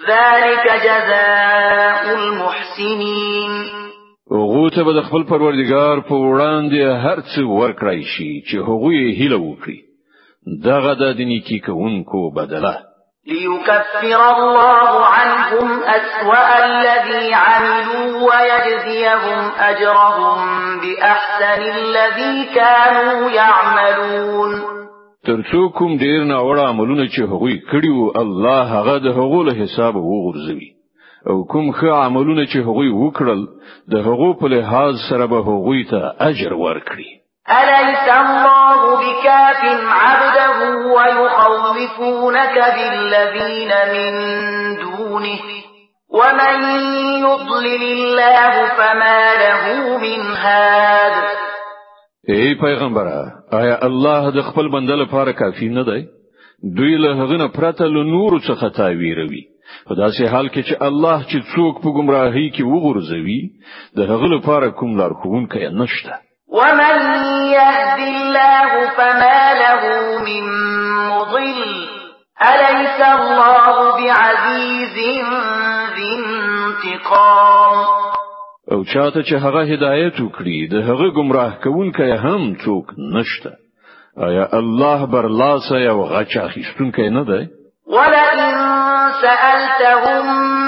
ذلك 0.09 0.65
جزاء 0.87 2.01
المحسنين 2.19 3.51
هغه 4.31 4.63
ته 4.69 4.83
به 4.83 5.01
خپل 5.07 5.23
پروردگار 5.23 5.97
په 6.09 6.15
وړاندې 6.15 6.81
هر 7.05 7.19
څه 7.31 7.39
ورکړای 7.41 8.01
شي 8.03 8.29
چې 8.47 8.55
هغه 8.67 8.89
یې 8.99 9.15
هیله 9.19 9.37
وکړي 9.37 9.77
دغه 10.63 10.91
د 10.93 11.03
دنیکی 11.19 11.59
کوونکو 11.59 12.19
بدله 12.31 12.73
ليكفر 13.27 14.33
الله 14.37 15.05
عنهم 15.05 15.79
أسوأ 15.83 16.65
الذي 16.65 17.33
عملوا 17.33 18.27
ويجزيهم 18.27 19.39
أجرهم 19.59 20.37
بأحسن 20.81 21.61
الذي 21.61 22.45
كانوا 22.55 23.29
يعملون 23.29 24.49
ترسوكم 25.25 25.97
ديرنا 25.97 26.39
ورا 26.39 26.67
عملون 26.67 26.89
عملونه 27.17 27.61
كريو 27.71 28.11
الله 28.15 28.81
غد 28.81 29.07
هغول 29.07 29.55
حساب 29.61 29.95
وغرزوي 29.95 30.77
او 31.29 31.43
کوم 31.43 31.71
ښه 31.71 31.83
عملونه 31.85 32.45
چې 32.51 32.57
هغوی 32.57 32.89
وکړل 32.91 33.39
د 33.87 33.93
هغو 34.07 34.33
په 34.39 34.47
لحاظ 34.47 34.93
سره 35.09 35.25
به 35.25 35.37
هغوی 35.39 35.83
ته 35.91 35.99
اجر 36.29 36.53
ورکړي 36.53 37.26
أليس 37.49 37.99
الله 37.99 38.95
بكاف 39.01 39.61
عبده 39.83 40.77
ويخوفونك 40.95 42.55
بالذين 42.75 43.71
من 43.93 44.11
دونه 44.81 45.39
ومن 46.09 46.55
يضلل 47.21 47.81
الله 47.83 48.53
فما 48.77 49.19
له 49.35 49.97
من 49.97 50.21
هاد 50.37 51.47
اے 52.35 52.47
پیغمبر 52.61 53.07
آیا 53.59 53.75
الله 53.87 54.31
د 54.37 54.41
خپل 54.49 54.67
بنده 54.71 54.95
لپاره 55.01 55.31
کافی 55.31 55.69
نه 55.75 55.83
دی 55.89 56.01
دوی 56.77 56.97
له 56.97 57.13
هغه 57.21 57.37
نه 57.37 57.47
پرته 57.47 57.85
له 57.85 58.03
نور 58.03 58.39
څخه 58.39 58.81
ویروي 58.81 59.43
په 59.89 59.95
داسې 59.95 60.27
حال 60.33 60.49
کې 60.49 60.63
چې 60.69 60.75
الله 60.87 61.23
چې 61.29 61.39
څوک 61.55 61.81
په 61.83 61.89
گمراهۍ 61.99 62.45
کې 62.55 62.69
وګرځوي 62.73 63.41
د 63.97 63.99
هغه 64.11 64.27
لپاره 64.35 64.69
کوم 64.69 64.97
لار 64.97 65.11
لارښوونکی 65.11 65.75
نشته 65.81 66.26
ومن 66.49 66.95
يهد 67.47 67.99
الله 67.99 68.89
فما 68.97 69.53
له 69.53 69.81
من 70.23 70.43
مضل 71.11 71.87
أليس 72.41 72.99
الله 73.01 73.73
بعزيز 73.97 74.97
ذي 75.95 76.09
انتقام 76.21 77.85
او 78.71 78.83
چاته 78.83 79.23
چې 79.23 79.33
هغه 79.45 79.63
هدایت 79.63 80.13
وکړي 80.19 80.69
د 80.71 80.75
هغه 80.89 81.09
گمراه 81.17 81.51
کوونکی 81.63 82.11
هم 82.11 82.55
څوک 82.65 82.85
نشته 83.13 83.51
آیا 84.17 84.47
الله 84.53 85.05
بر 85.05 85.27
لاس 85.27 85.71
او 85.71 85.97
غچا 86.03 86.41
اخیستونکی 86.45 87.09
نه 87.09 87.23
دی 87.23 87.47
ولئن 87.87 88.53
سألتهم 89.21 90.25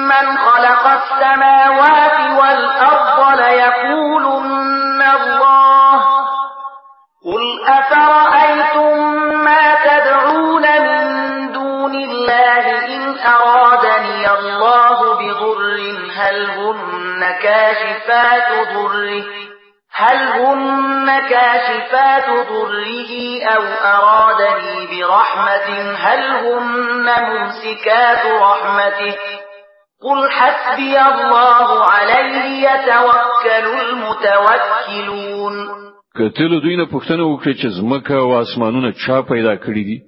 من 0.07 0.27
خلق 0.47 0.85
السماوات 0.87 2.39
والأرض 2.41 3.39
ليقولوا 3.39 4.38
ضره 18.99 19.25
هل 19.91 20.17
هن 20.17 21.05
كاشفات 21.29 22.29
ضره 22.49 23.41
أو 23.53 23.61
أرادني 23.63 24.87
برحمة 25.01 25.69
هل 25.91 26.21
هن 26.45 27.05
ممسكات 27.05 28.41
رحمته 28.41 29.17
قل 30.01 30.29
حسبي 30.29 30.97
الله 31.01 31.83
عليه 31.83 32.69
يتوكل 32.69 33.69
المتوكلون 33.81 35.55
کتل 36.15 36.61
دوی 36.61 36.75
نه 36.77 36.85
پښتنه 36.85 37.23
وکړي 37.23 37.53
چې 37.61 37.67
زمکه 37.67 38.15
او 38.15 38.31
اسمانونه 38.41 38.91
چا 38.91 39.21
پیدا 39.21 39.55
کړی 39.55 39.83
دي 39.89 40.01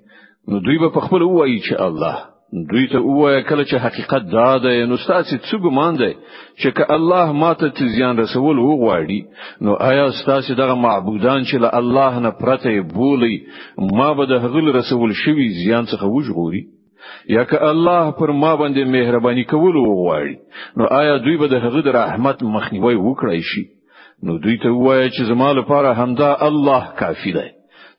نو 0.48 0.60
دوی 0.60 0.78
به 0.80 0.90
په 0.90 1.00
خپل 1.08 1.22
وایي 1.22 1.60
چې 1.60 1.82
الله 1.82 2.31
دوی 2.54 2.88
ته 2.92 3.00
وایه 3.00 3.42
کله 3.50 3.64
چې 3.66 3.78
حقیقت 3.84 4.24
دا 4.32 4.48
ده 4.64 4.86
نو 4.88 4.98
ستاسو 5.02 5.38
څه 5.38 5.58
ګمان 5.66 5.96
دی 6.00 6.10
چې 6.16 6.72
که 6.78 6.88
الله 6.96 7.32
ماته 7.44 7.68
ته 7.78 7.88
زیان 7.96 8.18
رسول 8.22 8.58
وغواړي 8.64 9.20
نو 9.62 9.76
آیا 9.92 10.10
ستاسو 10.22 10.56
دغه 10.62 10.76
معبودان 10.86 11.44
چې 11.46 11.56
له 11.66 11.70
الله 11.80 12.20
نه 12.26 12.32
پرته 12.42 12.82
بولی 12.96 13.36
ما 14.00 14.10
به 14.14 14.26
د 14.32 14.44
هغل 14.48 14.72
رسول 14.80 15.14
شوی 15.26 15.48
زیان 15.64 15.86
څخه 15.86 16.04
وژغوري 16.18 16.64
یا 17.36 17.44
که 17.44 17.62
الله 17.70 18.12
پر 18.20 18.32
ما 18.32 18.52
باندې 18.56 18.88
مهرباني 18.96 19.44
کول 19.44 19.76
وغواړي 19.76 20.36
نو 20.78 20.88
آیا 21.00 21.16
دوی 21.18 21.38
به 21.38 21.48
د 21.48 21.54
هغه 21.68 21.82
د 21.88 21.98
رحمت 22.00 22.44
مخنیوي 22.44 22.96
وکړي 22.96 23.48
شي 23.54 23.64
نو 24.24 24.38
دوی 24.44 24.58
ته 24.58 24.72
وایه 24.72 25.08
چې 25.10 25.32
زما 25.32 25.52
لپاره 25.62 25.94
همدا 26.04 26.36
الله 26.52 26.84
کافی 27.04 27.34
دی 27.40 27.50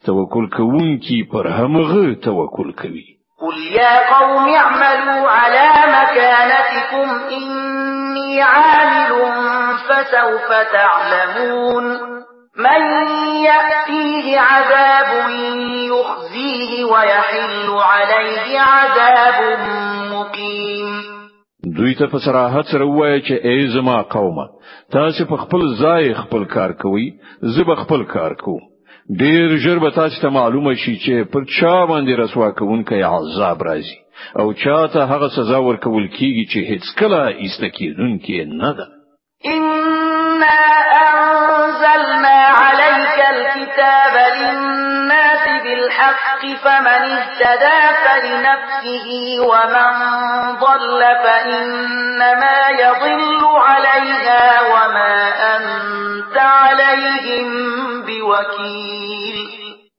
توکل 0.07 0.47
کوونکی 0.59 1.23
پر 1.35 1.51
همغه 1.59 2.15
توکل 2.29 2.73
کوي 2.85 3.05
قل 3.43 3.59
يا 3.75 3.95
قوم 4.19 4.49
اعملوا 4.55 5.31
على 5.31 5.69
مكانتكم 5.99 7.07
إني 7.37 8.43
عامل 8.43 9.13
فسوف 9.87 10.51
تعلمون 10.73 11.85
من 12.57 12.83
يأتيه 13.49 14.41
عذاب 14.41 15.31
يخزيه 15.91 16.85
ويحل 16.85 17.69
عليه 17.91 18.61
عذاب 18.61 19.41
مقيم 20.15 21.03
دوی 21.77 21.95
ته 21.99 22.07
په 22.07 22.19
سره 22.23 22.85
وایي 22.85 23.21
چې 23.21 23.45
ای 23.45 23.67
زما 23.75 24.03
قومه 24.03 24.47
تاسو 24.93 25.25
په 25.33 25.37
خپل 25.45 25.65
ځای 25.83 26.15
خپل 26.23 26.45
کار 26.55 26.73
کوئ 26.87 27.11
زه 27.57 27.65
به 27.71 27.75
خپل 27.85 28.05
کار 28.15 28.35
کوم 28.45 28.71
ډیر 29.19 29.57
ژر 29.57 29.79
به 29.79 29.91
تاسو 29.91 30.21
ته 30.23 30.29
معلومه 30.29 30.75
شي 30.75 30.97
چې 30.97 31.33
پر 31.33 31.45
چا 31.61 31.87
باندې 31.87 32.13
رسوا 32.21 32.51
کوونکی 32.51 33.03
عذاب 33.03 33.63
راځي 33.63 33.97
او 34.39 34.53
چا 34.55 34.87
ته 34.87 35.05
هغه 35.05 35.29
سزا 35.37 35.61
ورکول 35.63 36.09
کیږي 36.09 36.45
چې 36.53 36.59
هیڅ 36.71 36.83
کله 36.99 37.21
ایستکیدونکې 37.43 38.47
نه 38.63 38.73
ده 38.73 38.87
ان 39.45 40.43
انزلنا 40.43 42.39
عليك 42.63 43.19
الكتاب 43.35 44.15
للناس 44.41 45.45
بالحق 45.65 46.41
فمن 46.65 47.03
اهتدى 47.13 47.83
فلنفسه 48.03 49.09
ومن 49.51 49.93
ضل 50.63 51.03
فإنما 51.25 52.72
وکیل 58.51 59.43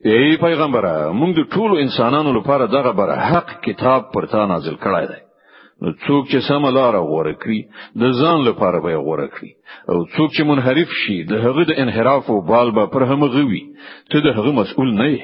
ای 0.05 0.37
پیغمبره 0.37 0.95
موږ 1.19 1.31
د 1.35 1.43
ټولو 1.53 1.75
انسانانو 1.83 2.31
لپاره 2.37 2.67
دغه 2.67 2.91
بر 2.91 3.13
حق 3.19 3.59
کتاب 3.65 4.11
پر 4.13 4.25
تا 4.31 4.45
نازل 4.45 4.75
کړای 4.85 5.05
دی 5.11 5.21
نو 5.81 5.91
څوک 6.05 6.27
چې 6.31 6.39
سم 6.47 6.65
لار 6.77 6.95
غوړه 6.95 7.33
کړي 7.43 7.59
د 8.01 8.17
ځان 8.21 8.43
لپاره 8.49 8.79
به 8.85 8.95
غوړه 9.05 9.27
کړي 9.35 9.51
او 9.91 9.97
څوک 10.15 10.29
چې 10.35 10.43
منحرف 10.51 10.89
شي 11.03 11.17
د 11.31 11.45
هغه 11.45 11.63
د 11.69 11.79
انحراف 11.83 12.29
او 12.29 12.41
بال 12.51 12.71
به 12.75 12.85
پر 12.95 13.03
هم 13.11 13.23
غوي 13.35 13.63
ته 14.11 14.19
د 14.25 14.37
هغه 14.37 14.51
مسؤل 14.61 14.93
نه 15.01 15.07
یې 15.13 15.23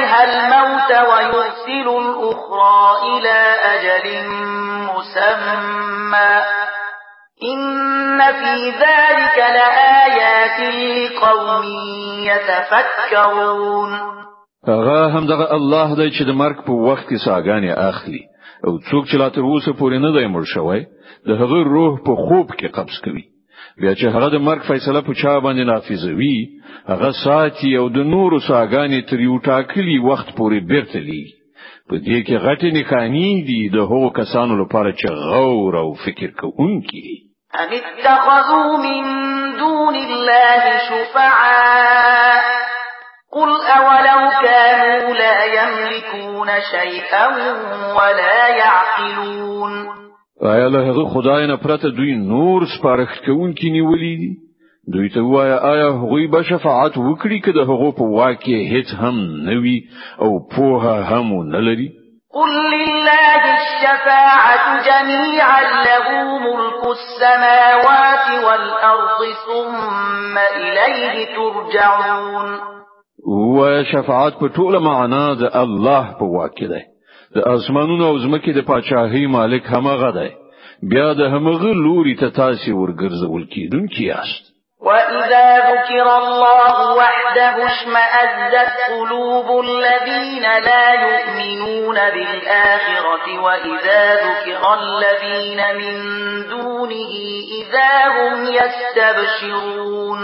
منها 0.00 0.22
الموت 0.30 0.90
ويرسل 1.10 1.88
الأخرى 2.04 2.78
إلى 3.10 3.38
أجل 3.72 4.26
مسمى 4.82 6.36
إن 7.42 8.18
في 8.32 8.70
ذلك 8.70 9.38
لآيات 9.38 10.60
لقوم 10.96 11.64
يتفكرون 12.30 13.90
هم 14.68 15.10
همدغه 15.16 15.54
الله 15.54 15.88
دی 15.96 16.10
چې 16.10 16.24
د 16.26 16.30
مرګ 16.42 16.56
په 16.66 16.72
وخت 16.72 17.02
کې 17.02 17.24
ساګانې 17.24 17.72
اخلي 17.88 18.20
او 18.66 18.72
څوک 18.90 19.04
چې 19.10 19.14
لا 19.16 19.28
تر 19.30 19.40
اوسه 19.40 19.72
پورې 19.72 19.96
نه 20.04 20.10
دی 20.16 20.26
مړ 20.34 20.42
شوی 20.54 20.86
د 21.26 21.30
هغه 21.40 21.62
روح 21.74 21.98
په 22.04 22.14
خوب 22.26 22.46
کې 22.58 22.68
قبض 22.76 22.96
کوي 23.04 23.22
بیا 23.80 23.94
چې 23.94 24.04
هغه 24.14 24.28
د 24.32 24.38
مرګ 24.46 24.62
فیصله 24.68 25.00
په 25.08 25.14
چا 25.20 25.32
باندې 25.44 25.64
نافذ 25.72 26.04
وي 26.20 26.38
هغه 26.88 27.10
ساتي 27.24 27.76
او 27.76 27.88
د 27.88 27.96
نورو 28.14 28.38
ساګانی 28.48 29.00
تر 29.10 29.20
یو 29.20 29.38
ټاکلي 29.48 29.98
وخت 30.08 30.28
پورې 30.36 30.58
بیرته 30.72 31.00
لی 31.08 31.22
په 31.88 31.96
دې 32.06 32.18
کې 32.26 32.42
غټې 32.46 32.70
نکانی 32.78 33.30
دي 33.48 33.60
د 33.76 33.78
هغو 33.90 34.10
کسانو 34.20 34.58
لپاره 34.62 34.90
چې 35.00 35.06
غور 35.32 35.78
او 35.84 35.94
فکر 36.04 36.28
کوونکي 36.42 37.00
دي 37.08 37.16
ان 37.62 37.72
اتخذوا 37.80 38.70
من 38.86 39.56
دون 39.62 39.94
الله 39.94 40.76
شفعاء 40.88 42.40
قل 43.36 43.50
اولو 43.78 44.20
كانوا 44.44 45.08
لا 45.22 45.38
يملكون 45.58 46.48
شيئا 46.72 47.26
ولا 47.96 48.48
يعقلون 48.56 50.09
آیا 50.42 50.68
له 50.68 50.78
هغه 50.78 51.04
خدای 51.04 51.46
نه 51.46 51.56
پرته 51.56 51.90
دوی 51.90 52.14
نور 52.16 52.64
سپارښت 52.66 53.24
کوونکي 53.26 53.68
نیولې 53.76 54.14
دي 54.20 54.30
دوی 54.92 55.08
ته 55.14 55.20
وایا 55.20 55.56
آیا 55.72 55.88
هغوی 55.92 56.26
به 56.26 56.42
شفاعت 56.42 56.92
وکړي 56.96 57.38
که 57.44 57.52
د 57.52 57.58
هغو 57.70 57.90
په 57.92 58.04
واکه 58.04 58.56
هیڅ 58.72 58.88
هم 59.02 59.14
نوي 59.50 59.80
او 60.20 60.30
پوها 60.52 61.02
هم 61.02 61.28
نه 61.52 61.60
لري 61.60 61.88
قل 62.34 62.50
لله 62.74 63.42
الشفاعة 63.60 64.66
جميعا 64.88 65.60
له 65.88 66.08
ملك 66.38 66.86
السماوات 66.88 68.44
والأرض 68.44 69.20
ثم 69.46 70.38
إليه 70.60 71.26
ترجعون 71.36 72.60
و 73.26 73.84
شفاعت 73.92 74.32
په 74.40 74.48
ټوله 74.48 74.78
معنا 74.88 75.34
د 75.34 75.50
الله 75.62 76.06
په 76.18 76.24
واکه 76.24 76.66
ده 76.68 76.89
د 77.36 77.38
اسمانونو 77.56 78.04
او 78.10 78.14
ځمکې 78.24 78.50
د 78.54 78.60
پاچاهۍ 78.68 79.24
مالک 79.36 79.64
همغه 79.74 80.10
دی 80.18 80.30
بیا 80.90 81.08
د 81.20 81.22
همغه 81.34 81.70
لوري 81.84 82.14
ته 82.20 82.28
تاسو 82.30 82.70
ورګرځول 82.80 83.42
کیدونکي 83.54 84.02
یاست 84.10 84.44
وَإِذَا 84.86 85.46
ذُكِرَ 85.72 86.06
اللَّهُ 86.22 86.76
وَحْدَهُ 87.00 87.54
اشْمَأَزَّتْ 87.72 88.74
قُلُوبُ 88.96 89.46
الَّذِينَ 89.66 90.46
لَا 90.68 90.86
يُؤْمِنُونَ 91.04 91.98
بِالْآخِرَةِ 92.14 93.24
وَإِذَا 93.44 94.04
ذُكِرَ 94.26 94.62
الَّذِينَ 94.82 95.60
مِن 95.80 95.94
دُونِهِ 96.52 97.10
إِذَا 97.60 97.92
هُمْ 98.16 98.36
يَسْتَبْشِرُونَ 98.58 100.18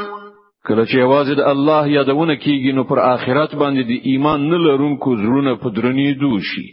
کله 0.69 0.85
چې 0.91 0.97
आवाज 1.07 1.27
د 1.37 1.41
الله 1.53 1.89
یادونه 1.89 2.37
کیږي 2.37 2.73
نو 2.77 2.85
پر 2.91 2.99
آخرت 2.99 3.51
باندې 3.63 3.83
د 3.91 3.93
ایمان 4.11 4.49
نه 4.51 4.59
لرونکو 4.67 5.17
زړونه 5.23 5.53
په 5.63 5.69
درنې 5.77 6.09
دوشي 6.23 6.67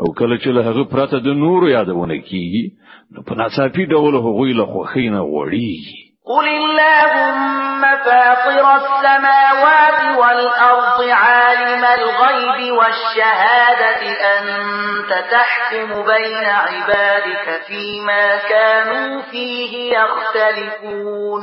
او 0.00 0.14
کله 0.18 0.38
چې 0.38 0.48
له 0.56 0.60
هغه 0.68 0.84
پرته 0.84 1.18
د 1.18 1.28
نور 1.44 1.68
یادونه 1.68 2.16
کیږي 2.28 2.64
نو 3.12 3.18
په 3.28 3.32
ناڅاپي 3.40 3.84
ډول 3.92 4.14
هغوی 4.26 4.52
له 4.60 4.64
خوښینه 4.72 5.20
وړيږي 5.34 5.98
قل 6.30 6.46
اللهم 6.64 7.80
فاطر 8.06 8.58
السماوات 8.80 9.98
والأرض 10.20 10.98
عالم 11.24 11.82
الغيب 12.00 12.72
والشهادة 12.78 13.94
أنت 14.36 15.10
تحكم 15.34 15.88
بين 16.12 16.44
عبادك 16.68 17.46
فيما 17.68 18.26
كانوا 18.52 19.22
فيه 19.30 19.72
يختلفون 19.98 21.42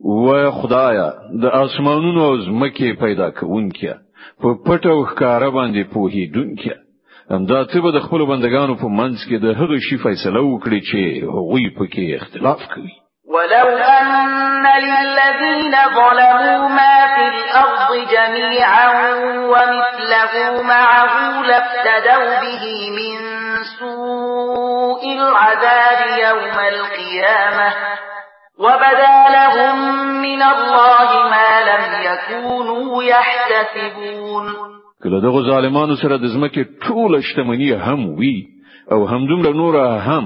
و 0.00 0.50
خدایا 0.50 1.08
د 1.42 1.44
اسمانونو 1.44 2.40
زمکه 2.44 2.92
پیدا 3.04 3.30
کوونکې 3.30 3.94
په 4.40 4.48
پټو 4.66 4.94
ښکارا 5.06 5.48
باندې 5.50 5.82
پوهیدونکې 5.92 6.85
دا 7.30 7.64
ته 7.70 7.80
به 7.82 7.90
د 7.92 7.98
خپل 8.06 8.20
بندگانو 8.30 8.74
په 8.82 8.86
منځ 8.98 9.16
کې 9.28 9.36
د 9.44 9.46
هغې 9.60 9.78
شی 9.86 9.96
فیصله 10.04 10.40
وکړي 10.46 10.80
چې 10.90 10.98
هغوی 11.34 11.64
پکې 11.76 12.04
اختلاف 12.18 12.60
کوي 12.74 12.92
ولو 13.34 13.66
أن 13.94 14.64
للذين 14.84 15.74
ظلموا 15.98 16.68
ما 16.80 16.96
في 17.14 17.24
الأرض 17.34 17.90
جميعا 18.14 18.86
ومثله 19.52 20.34
معه 20.62 21.16
لافتدوا 21.50 22.30
به 22.44 22.62
من 22.98 23.18
سوء 23.78 25.02
العذاب 25.18 26.00
يوم 26.26 26.56
القيامة 26.74 27.68
وبدا 28.58 29.16
لهم 29.38 29.76
من 30.22 30.42
الله 30.42 31.10
ما 31.34 31.50
لم 31.70 31.84
يكونوا 32.08 33.02
يحتسبون 33.04 34.54
کله 35.04 35.20
دغه 35.20 35.42
ظالمانو 35.52 35.94
سره 36.02 36.16
د 36.18 36.24
ځمکې 36.34 36.62
ټول 36.84 37.12
شتمنی 37.28 37.70
هم 37.86 38.00
وی 38.18 38.34
او 38.92 38.98
همدومره 39.12 39.52
نور 39.60 39.74
هم 40.08 40.24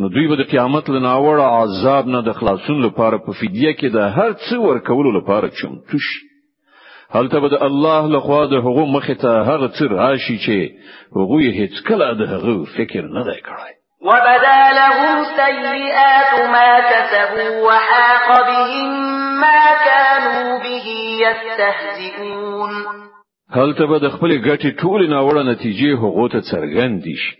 نو 0.00 0.06
دوی 0.14 0.26
به 0.30 0.36
د 0.36 0.42
قیامت 0.52 0.86
له 0.94 0.98
ناوړه 1.08 1.46
عذاب 1.60 2.04
نه 2.14 2.20
د 2.22 2.30
خلاصون 2.38 2.78
لپاره 2.86 3.16
په 3.24 3.32
فدیه 3.40 3.72
کې 3.78 3.86
د 3.92 3.98
هر 4.16 4.30
څه 4.44 4.52
ورکولو 4.68 5.10
لپاره 5.18 5.46
چمتو 5.58 5.98
شي 6.06 6.20
هلته 7.14 7.36
به 7.42 7.48
د 7.54 7.62
الله 7.66 8.02
لخوا 8.16 8.42
د 8.46 8.54
هغو 8.66 8.84
مخې 8.94 9.14
ته 9.22 9.32
هغه 9.50 9.68
څه 9.76 9.82
راشي 9.94 10.36
چې 10.46 10.56
هغوی 11.16 11.48
هیڅ 11.60 11.74
کله 11.88 12.14
د 12.14 12.22
هغو 12.34 12.56
فکر 12.76 13.02
نه 13.16 13.22
دی 13.28 13.40
کړی 13.48 13.72
وبدا 14.08 14.62
لهم 14.80 15.16
سيئات 15.40 16.34
ما 16.56 16.70
كسبوا 16.90 17.52
وحاق 17.68 18.28
بهم 18.48 18.88
ما 19.40 19.60
كانوا 19.88 20.58
به 20.66 20.84
يستهزئون 21.24 22.72
هلته 23.56 23.86
به 23.86 23.98
د 23.98 24.08
خپل 24.14 24.30
ګټي 24.48 24.70
ټول 24.82 25.00
نه 25.12 25.18
وړه 25.26 25.42
نتیجې 25.52 25.90
هغو 26.02 26.24
ته 26.32 26.40
څرګندې 26.52 27.14
شي 27.22 27.32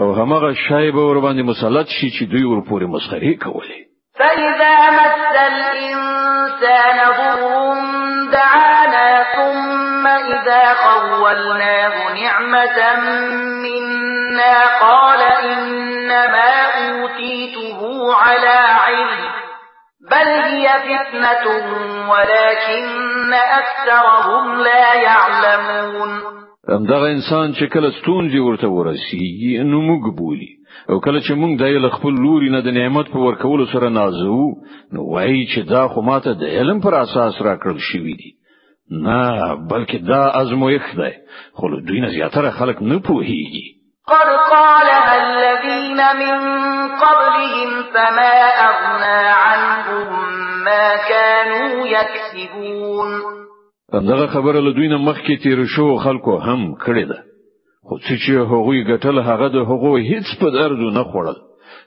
او 0.00 0.06
همغه 0.18 0.50
شایبه 0.68 1.02
ور 1.08 1.18
باندې 1.24 1.42
مسلط 1.42 1.86
شي 1.96 2.08
چې 2.16 2.22
دوی 2.32 2.44
ور 2.46 2.60
پورې 2.68 2.84
مسخري 2.94 3.36
کولې 3.44 3.78
فإذا 4.18 4.76
مس 4.98 5.20
الإنسان 5.50 6.98
ضر 7.14 7.42
دعانا 8.32 9.10
ثم 9.36 10.06
إذا 10.06 10.64
خولناه 10.74 11.94
نعمة 12.22 12.78
منا 13.64 14.56
قال 14.80 15.20
إنما 15.22 16.52
أوتيته 16.78 18.14
على 18.14 18.73
فتنة 20.78 21.46
ولكن 22.10 23.32
أكثرهم 23.60 24.60
لا 24.60 24.94
يعلمون 25.02 26.08
دغه 26.86 27.10
انسان 27.10 27.54
چې 27.54 27.68
کله 27.72 27.90
ستونزې 27.90 28.38
ورته 28.38 28.68
ورسیږي 28.68 29.62
نو 29.72 29.80
موږ 29.88 30.16
بولی 30.20 30.48
او 30.90 31.00
کله 31.00 31.20
چې 31.20 31.32
موږ 31.42 31.58
دای 31.62 31.78
له 31.78 31.90
خپل 31.96 32.14
لوري 32.22 32.48
نه 32.54 32.60
د 32.60 32.74
نعمت 32.78 33.10
په 33.12 33.18
ورکولو 33.26 33.66
سره 33.72 33.88
نازو 33.88 34.46
نو 34.92 35.04
وایي 35.14 35.44
چې 35.46 35.68
دا 35.72 35.88
خو 35.88 36.02
ماته 36.08 36.32
د 36.42 36.54
علم 36.60 36.80
پر 36.86 36.94
اساس 37.02 37.40
راکړل 37.48 37.78
شوی 37.92 38.14
دی 38.22 38.32
نه 39.06 39.20
بلکې 39.70 40.08
دا 40.10 40.22
ازمویښت 40.40 40.96
دی 40.96 41.12
خو 41.60 41.68
دوی 41.76 42.00
نه 42.00 42.08
زیاتره 42.18 42.50
خلک 42.60 42.82
نه 42.82 42.98
پوهیږي 42.98 43.66
قد 44.06 44.28
قالها 44.50 45.14
الذين 45.16 45.96
من 45.96 46.38
قبلهم 47.04 47.82
فما 47.94 48.36
أغنى 48.40 49.32
عنهم 49.32 50.24
ما 50.64 50.90
كانوا 51.08 51.86
يكسبون 51.86 53.08
دغه 53.94 54.26
خبره 54.26 54.60
له 54.60 54.72
دوی 54.74 54.88
نه 54.88 54.98
مخکې 55.12 55.42
تیر 55.42 55.64
شو 55.76 55.96
خلکو 55.96 56.38
هم 56.38 56.74
کړی 56.84 57.04
ده 57.08 57.22
خو 57.88 57.98
چې 57.98 58.30
هغوی 58.30 58.84
ګټل 58.84 59.18
هغه 59.28 59.48
د 59.48 59.56
هغوی 59.56 60.08
هیڅ 60.12 60.40
په 60.40 60.50
درد 60.50 60.78
نه 60.78 61.04
خوړل 61.04 61.36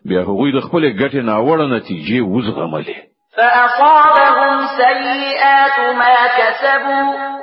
بیا 0.05 0.21
هغوی 0.21 0.51
د 0.53 0.59
خپل 0.67 0.83
ګټې 1.01 1.15
ناوړه 1.15 1.79
نتیجې 1.79 2.19
وزغملې 2.21 2.95
فأصابهم 3.37 4.65
سيئات 4.77 5.79
ما 5.95 6.15
كسبوا 6.39 7.36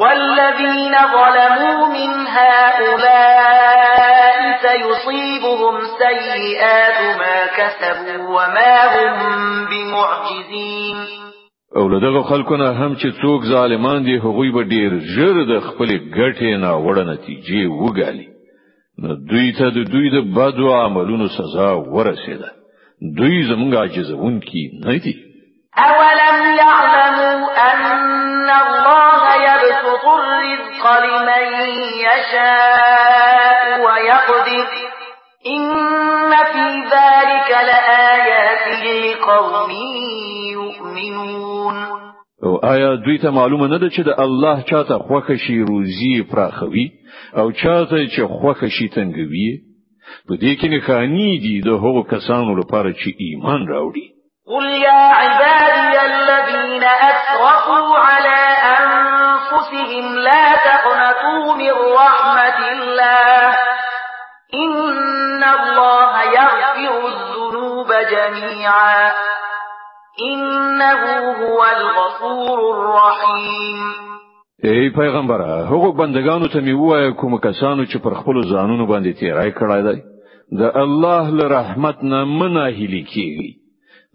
والذين 0.00 0.94
ظلموا 1.16 1.82
من 1.88 2.10
هؤلاء 2.36 4.40
سيصيبهم 4.64 5.74
سيئات 6.04 6.98
ما 7.20 7.38
كسبوا 7.58 8.22
وما 8.28 8.76
هم 8.94 9.12
بمعجزين 9.70 10.96
او 11.76 11.84
لدغه 11.88 12.22
خلکونه 12.22 12.66
هم 12.70 12.96
چې 12.96 13.06
څوک 13.22 13.42
ظالمان 13.44 14.02
دي 14.04 14.18
هغوی 14.18 14.50
به 14.52 14.62
ډیر 14.64 14.92
ژر 15.14 15.44
د 15.44 15.60
خپل 15.64 15.88
ګټې 15.88 16.56
نه 16.64 16.72
وړ 16.86 16.98
نتیجې 17.12 17.64
وګالي 17.66 18.26
نو 19.02 19.08
دوی 19.30 19.48
ته 19.58 19.66
د 19.70 19.78
دوی 19.92 20.08
د 20.12 20.18
بدو 20.36 20.66
عملونو 20.74 21.26
سزا 21.28 21.70
ورسېده 21.76 22.50
دوی 23.18 23.48
زمونږ 23.52 23.72
عاجزون 23.76 24.40
کی 24.40 24.64
نه 24.84 24.96
دي 25.04 25.14
اولم 25.78 26.38
يعلم 26.62 27.15
يشاء 32.26 33.80
ويقدر 33.84 34.68
إن 35.46 36.36
في 36.52 36.78
ذلك 36.82 37.50
لآيات 37.50 38.82
لقوم 38.86 39.70
يؤمنون 40.52 41.84
او 42.44 42.56
آیا 42.56 42.88
آية 42.90 42.96
دوی 42.96 43.18
ته 43.18 43.30
معلومه 43.30 43.66
نه 43.66 43.78
ده 43.78 43.90
چې 43.90 44.00
د 44.02 44.08
الله 44.20 44.62
چاته 44.62 44.98
خوخه 44.98 45.36
شي 45.36 45.60
روزي 45.62 46.22
پراخوي 46.32 46.90
او 47.36 47.52
چاته 47.52 48.06
چې 48.06 48.20
خوخه 48.22 48.68
شي 48.68 48.88
تنګوي 48.88 49.48
په 50.28 50.34
دې 50.34 50.60
کې 50.60 50.64
نه 50.68 50.80
خاني 50.80 51.38
دي 51.38 51.60
د 51.60 51.68
هغو 51.68 52.02
کسانو 52.02 52.54
لپاره 52.58 52.92
چې 52.92 53.08
ایمان 53.20 53.60
راوړي 53.68 54.06
قل 54.46 54.66
يا 54.66 55.02
عبادي 55.20 55.98
الذين 56.06 56.82
اسرفوا 56.84 57.98
على 57.98 58.36
انفسهم 58.64 59.15
أنفسهم 59.52 60.16
لا 60.18 60.54
تقنطوا 60.68 61.54
من 61.56 61.94
رحمة 61.94 62.60
الله 62.72 63.52
إن 64.54 65.42
الله 65.44 66.22
يغفر 66.22 67.06
الذنوب 67.08 67.88
جميعا 68.10 69.10
إنه 70.32 71.02
هو 71.16 71.64
الغفور 71.78 72.74
الرحيم 72.74 74.06
ای 74.64 74.90
پیغمبر 74.90 75.40
هغه 75.70 75.92
بندگانو 75.92 76.48
ته 76.48 76.60
می 76.60 76.72
وایي 76.72 77.12
کوم 77.12 77.38
کسانو 77.38 77.84
چې 77.86 77.96
پر 78.02 78.14
خپل 78.14 78.42
ځانونو 78.42 78.86
باندې 78.86 79.20
تیرای 79.20 79.50
کړای 79.52 79.82
دی 79.82 80.02
د 80.58 80.62
الله 80.76 81.30
له 81.30 81.44
رحمت 81.58 81.96
نه 82.02 82.24
مناهلی 82.24 83.02
کیږي 83.10 83.50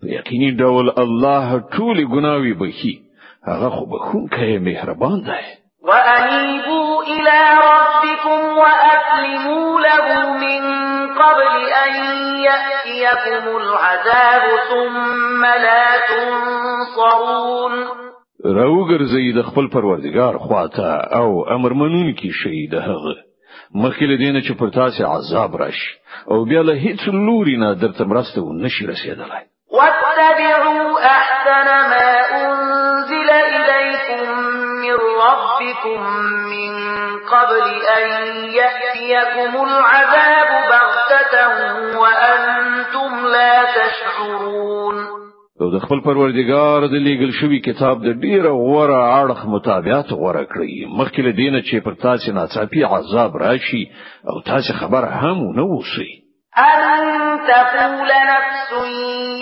په 0.01 0.07
یقیني 0.17 0.57
ډول 0.57 0.89
الله 1.03 1.59
ټول 1.59 2.07
ګناوي 2.15 2.53
بخي 2.53 2.93
هغه 3.47 3.69
خو 3.69 3.85
بخونکی 3.85 4.57
مهربان 4.59 5.21
دی 5.21 5.61
وأنيبوا 5.83 7.03
إلى 7.03 7.59
ربكم 7.61 8.57
وأسلموا 8.57 9.79
له 9.79 10.31
من 10.33 10.61
قبل 11.13 11.69
أن 11.71 11.93
يأتيكم 12.41 13.47
العذاب 13.57 14.41
ثم 14.69 15.45
لا 15.45 15.85
تنصرون 16.09 17.73
راوګرځي 18.45 19.31
د 19.35 19.41
خپل 19.41 19.67
پروردگار 19.67 20.37
خواته 20.39 20.87
او 21.15 21.49
امر 21.49 21.73
منون 21.73 22.13
کی 22.13 22.31
شي 22.31 22.67
د 22.71 22.75
هغه 22.75 23.15
مخکې 23.75 24.01
له 24.01 24.17
دینه 24.17 24.41
چې 24.41 24.53
پر 24.59 24.69
تاسو 24.69 25.05
عذاب 25.05 25.55
راشي 25.55 25.97
او 26.31 26.45
بیا 26.45 26.61
له 26.63 26.73
هیڅ 26.73 27.07
لوري 27.07 27.57
نه 27.57 27.73
درته 27.73 28.05
مرسته 28.05 28.41
ونشي 28.43 28.85
رسیدلای 28.87 29.45
واتبعوا 29.73 30.99
احسن 30.99 31.67
ما 31.67 32.20
ربكم 35.85 36.01
من 36.35 36.75
قبل 37.19 37.63
أن 38.01 38.33
يأتيكم 38.45 39.63
العذاب 39.63 40.69
بغتة 40.69 41.47
وأنتم 41.99 43.27
لا 43.27 43.63
تشعرون 43.63 45.21
او 45.61 45.71
د 45.75 45.79
خپل 45.85 45.99
پروردګار 46.05 46.85
د 46.91 47.01
لیګل 47.07 47.31
شوی 47.39 47.57
کتاب 47.65 47.97
د 48.03 48.07
ډیره 48.21 48.49
غوړه 48.61 49.01
اړخ 49.21 49.45
مطابقت 49.55 50.07
غوړه 50.19 50.43
کړی 50.43 50.85
مخکې 50.99 51.19
له 51.27 51.31
دینه 51.41 51.59
چې 51.67 51.83
پر 51.85 51.93
تاسو 52.05 52.31
ناڅاپي 52.37 52.81
عذاب 52.95 53.35
راشي 53.43 53.83
او 54.29 54.41
تاسو 54.49 54.73
خبر 54.79 55.05
هم 55.05 55.45
نه 55.55 55.63
وسی 55.73 56.09
ان 56.57 57.45
تقول 57.51 58.09
نفس 58.31 58.73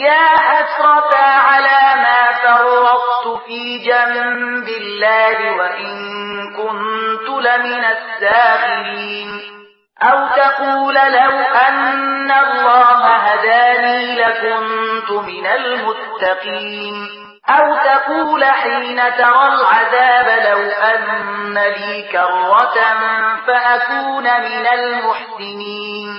يا 0.01 0.27
حسرتا 0.49 1.23
على 1.23 1.81
ما 2.03 2.21
فرطت 2.43 3.45
في 3.47 3.63
جنب 3.87 4.67
الله 4.81 5.57
وإن 5.57 6.08
كنت 6.49 7.45
لمن 7.45 7.83
الساخرين 7.93 9.29
أو 10.03 10.17
تقول 10.27 10.93
لو 10.95 11.35
أن 11.69 12.31
الله 12.31 12.95
هداني 13.15 14.15
لكنت 14.15 15.11
من 15.11 15.45
المتقين 15.45 16.95
أو 17.49 17.75
تقول 17.75 18.43
حين 18.43 18.97
ترى 18.97 19.47
العذاب 19.53 20.27
لو 20.49 20.61
أن 20.71 21.57
لي 21.57 22.03
كرة 22.11 22.77
فأكون 23.47 24.23
من 24.23 24.65
المحسنين 24.79 26.09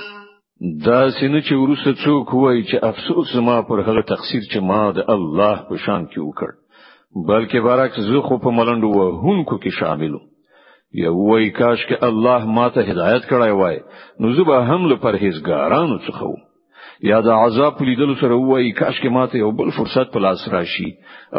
دا 0.85 1.09
سینه 1.09 1.41
چې 1.41 1.51
ورسره 1.53 1.93
څوک 2.05 2.33
وایي 2.33 2.63
چې 2.65 2.77
افسوس 2.83 3.35
ما 3.35 3.61
پر 3.61 3.79
هغه 3.87 4.01
تقصیر 4.07 4.41
چې 4.51 4.59
ما 4.61 4.91
د 4.91 4.97
الله 5.09 5.55
په 5.69 5.75
شان 5.85 6.05
کې 6.07 6.19
وکړ 6.19 6.60
بلکې 7.15 7.59
برعکس 7.61 7.99
زه 8.11 8.21
خو 8.27 8.35
په 8.43 8.49
ملنډو 8.49 8.89
وهونکو 8.97 9.55
کې 9.57 9.69
شامل 9.79 10.13
یو 11.03 11.13
وای 11.25 11.49
کاش 11.59 11.85
کې 11.89 11.95
الله 12.09 12.45
ماته 12.57 12.81
هدایت 12.89 13.23
کړای 13.31 13.51
وای 13.61 13.77
نو 14.19 14.31
زه 14.35 14.43
به 14.49 14.57
هم 14.69 14.85
له 14.91 14.95
پرهیزګارانو 15.05 15.97
څخه 16.07 16.23
وم 16.31 16.41
یا 17.09 17.19
د 17.27 17.29
عذاب 17.41 17.81
لیدلو 17.89 18.15
سره 18.21 18.35
وای 18.35 18.71
کاش 18.79 19.01
کې 19.01 19.09
ماته 19.17 19.37
یو 19.43 19.51
بل 19.59 19.69
فرصت 19.79 20.13
په 20.13 20.19
لاس 20.25 20.47
راشي 20.53 20.89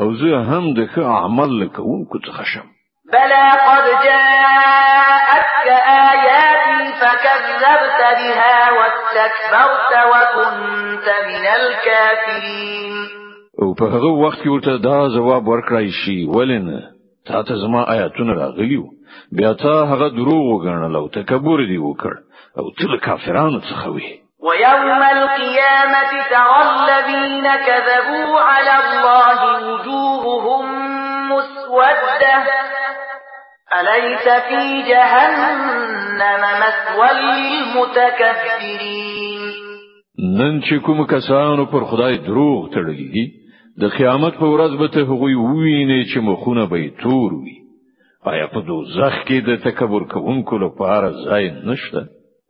او 0.01 0.13
زه 0.21 0.39
هم 0.51 0.75
د 0.79 0.87
ښه 0.93 1.03
عمل 1.23 1.51
لکونکو 1.65 2.19
څخه 2.19 2.45
شم 2.53 2.69
بلى 3.15 3.43
قد 3.69 4.05
جاءتك 4.05 5.67
آياتي 6.13 6.93
فكذبت 7.01 8.01
بها 8.21 8.55
واستكبرت 8.77 9.93
وكنت 10.13 11.09
من 11.33 11.51
الكافرين 11.59 13.22
او 13.61 13.69
په 13.79 13.85
هغه 13.95 14.11
وخت 14.25 14.39
کې 14.43 14.49
ورته 14.51 14.73
دا 14.89 14.99
جواب 15.17 15.43
ورکړای 15.49 15.89
شي 16.01 16.17
ولنه 16.35 16.79
تا 17.27 17.39
ته 17.43 17.55
زما 17.65 17.81
آیاتونه 17.95 18.33
راغلیو 18.35 18.85
بیا 19.37 19.51
تا 19.63 19.75
هغه 19.93 20.07
دروغ 20.09 20.43
وګڼل 20.53 20.95
او 20.97 21.07
تکبر 21.17 21.59
دی 21.71 21.79
وکړ 21.79 22.13
او 22.59 22.65
تل 22.79 22.93
کافرانو 23.07 23.61
څخه 23.71 23.89
وی 23.95 24.09
ويوم 24.47 24.93
القيامة 25.03 26.13
ترى 26.31 26.61
الذين 26.71 27.47
كذبوا 27.67 28.37
على 28.41 28.75
الله 28.85 29.37
وجوههم 29.63 30.65
مسودة 31.33 32.39
أليس 33.81 34.27
في 34.49 34.63
جهنم 34.89 36.43
مثوى 36.63 37.11
للمتكبرين 37.23 39.43
نن 40.41 40.55
چې 40.63 40.75
کوم 40.87 40.99
کسانو 41.07 41.67
پر 41.67 41.85
خدای 41.85 42.17
دروغ 42.19 42.71
تړلي 42.75 43.09
دي 43.15 43.42
د 43.81 43.85
قیامت 43.97 44.35
په 44.39 44.47
ورځ 44.55 44.73
به 44.81 44.87
ته 44.95 45.01
هغوی 45.01 45.35
وویني 45.35 46.05
چې 46.11 46.19
مخونه 46.21 46.65
به 46.67 46.91
تور 47.03 47.31
وي 47.35 47.57
آیا 48.33 48.47
په 48.47 48.61
دوزخ 48.61 49.13
کې 49.27 49.39
د 49.49 49.51
تکبر 49.65 50.03
کوونکو 50.13 50.57
لپاره 50.65 51.09
ځای 51.29 51.45
نشته 51.71 52.01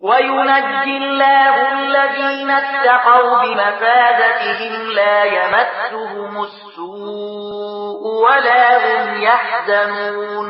وينجي 0.02 0.96
الله 1.02 1.52
الذين 1.78 2.50
اتقوا 2.50 3.42
بمفازتهم 3.50 4.74
لا 4.98 5.18
يمسهم 5.38 6.37
السوء 6.48 8.02
ولا 8.24 8.64
هم 8.85 9.22
يحزنون 9.22 10.46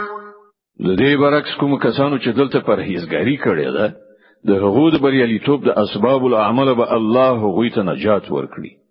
د 0.81 0.91
دې 1.01 1.21
برعکس 1.21 1.55
کوم 1.61 1.79
کسانو 1.79 2.17
چې 2.19 2.29
دلته 2.33 2.61
پرهیزګاری 2.61 3.37
کړې 3.45 3.69
ده 3.77 3.95
د 4.45 4.51
هغو 4.63 4.91
د 4.91 4.97
بریالیتوب 5.03 5.65
د 5.65 5.69
اسباب 5.79 6.25
العمل 6.27 6.75
به 6.75 6.93
الله 6.97 7.39
غوی 7.55 7.71
ته 7.71 7.83
نجات 7.83 8.25
ورکړي 8.31 8.82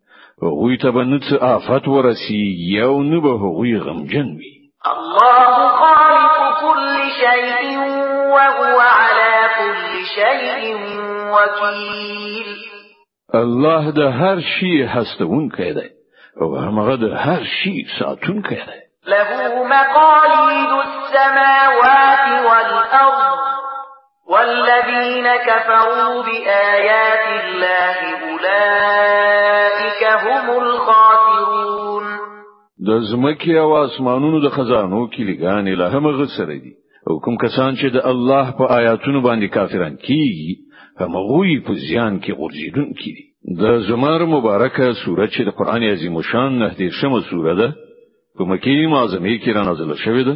هغوی 0.43 0.77
ته 0.77 0.91
به 0.91 1.03
نه 1.03 1.19
څه 1.19 1.37
آفت 1.43 1.87
ورسی 1.87 2.55
یو 2.77 3.03
نه 3.03 3.19
به 3.21 3.29
هغوی 3.29 3.79
غمجن 3.79 4.27
وي 4.37 4.71
الله 4.85 5.67
خالق 5.67 6.37
كل 6.61 6.95
شيء 7.21 7.79
وهو 8.35 8.79
على 8.79 9.37
كل 9.59 9.91
شيء 10.15 10.63
وكيل 11.35 12.45
الله 13.35 13.89
د 13.91 13.99
هر 13.99 14.39
شي 14.41 14.83
هستون 14.85 15.49
کوي 15.49 15.89
او 16.41 16.55
هغه 16.55 16.95
ده 16.95 17.15
هر 17.17 17.43
شي 17.43 17.85
ساتون 17.99 18.41
کوي 18.41 18.65
له 19.07 19.63
مقاليد 19.63 20.71
السماوات 20.87 22.27
والارض 22.47 23.50
والذين 24.31 25.27
كفروا 25.49 26.21
بآيات 26.23 27.25
الله 27.43 27.95
أولئك 28.29 30.01
هم 30.25 30.45
الخاسرون 30.63 32.03
د 32.87 32.91
زمکی 33.11 33.57
او 33.63 33.75
اسمانونو 33.83 34.39
د 34.39 34.47
خزانو 34.55 34.99
کلیګان 35.15 35.65
له 35.79 35.87
هم 35.97 36.03
غسره 36.19 36.45
دي 36.63 36.71
او 37.07 37.19
کوم 37.23 37.35
کسان 37.43 37.75
چې 37.79 37.85
د 37.85 37.97
الله 38.11 38.51
په 38.57 38.71
آیاتونو 38.79 39.21
باندې 39.27 39.47
کافران 39.57 39.97
کیږي 40.07 40.55
همغوی 41.01 41.59
په 41.65 41.73
زیان 41.73 42.19
کې 42.19 42.31
غورځیدون 42.39 42.89
کیږي 43.01 43.25
د 43.61 43.77
زمر 43.89 44.25
مبارکه 44.25 44.93
سوره 45.05 45.27
چې 45.27 45.41
د 45.41 45.49
قران 45.59 45.83
عظیم 45.83 46.21
شان 46.21 46.59
نه 46.59 46.69
دي 46.77 46.89
شمه 47.01 47.21
سوره 47.29 47.53
ده 47.55 47.69
په 48.37 48.43
مکی 48.45 48.87
معظمه 48.87 49.37
کې 49.43 49.51
را 49.55 49.61
نازله 49.63 49.95
شوې 50.05 50.23
ده 50.29 50.35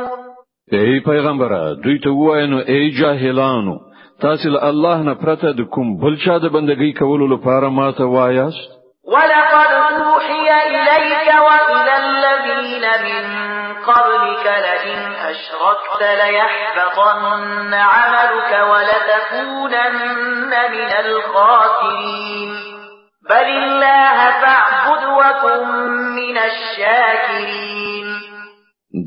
ای 0.72 1.00
پیغمبره 1.00 1.64
دوی 1.84 1.96
ته 1.98 2.10
وای 2.10 2.46
نو 2.46 2.58
ای 2.66 2.90
جاهلانو 3.00 3.76
تاسو 4.20 4.48
له 4.50 4.64
الله 4.68 4.96
نه 5.02 5.14
پرته 5.14 5.52
د 5.52 5.60
کوم 5.70 5.96
بل 6.00 6.16
چا 6.24 6.38
د 6.38 6.46
بندګۍ 6.52 6.98
کولو 6.98 7.26
لپاره 7.34 7.68
ما 7.68 7.90
ته 7.92 8.04
وایاست 8.04 8.68
ولقد 9.14 9.70
اوحي 9.78 10.52
اليك 10.66 11.34
والى 11.46 11.94
الذين 11.96 12.84
من 13.06 13.45
قبلك 13.72 14.46
لئن 14.66 14.98
أشركت 15.30 16.00
ليحبطن 16.02 17.74
عملك 17.74 18.52
ولتكونن 18.70 20.52
من 20.74 20.90
الخاسرين 21.10 22.50
بل 23.30 23.48
الله 23.62 24.16
فاعبد 24.40 25.04
وكن 25.20 25.62
من 26.20 26.36
الشاكرين 26.48 28.06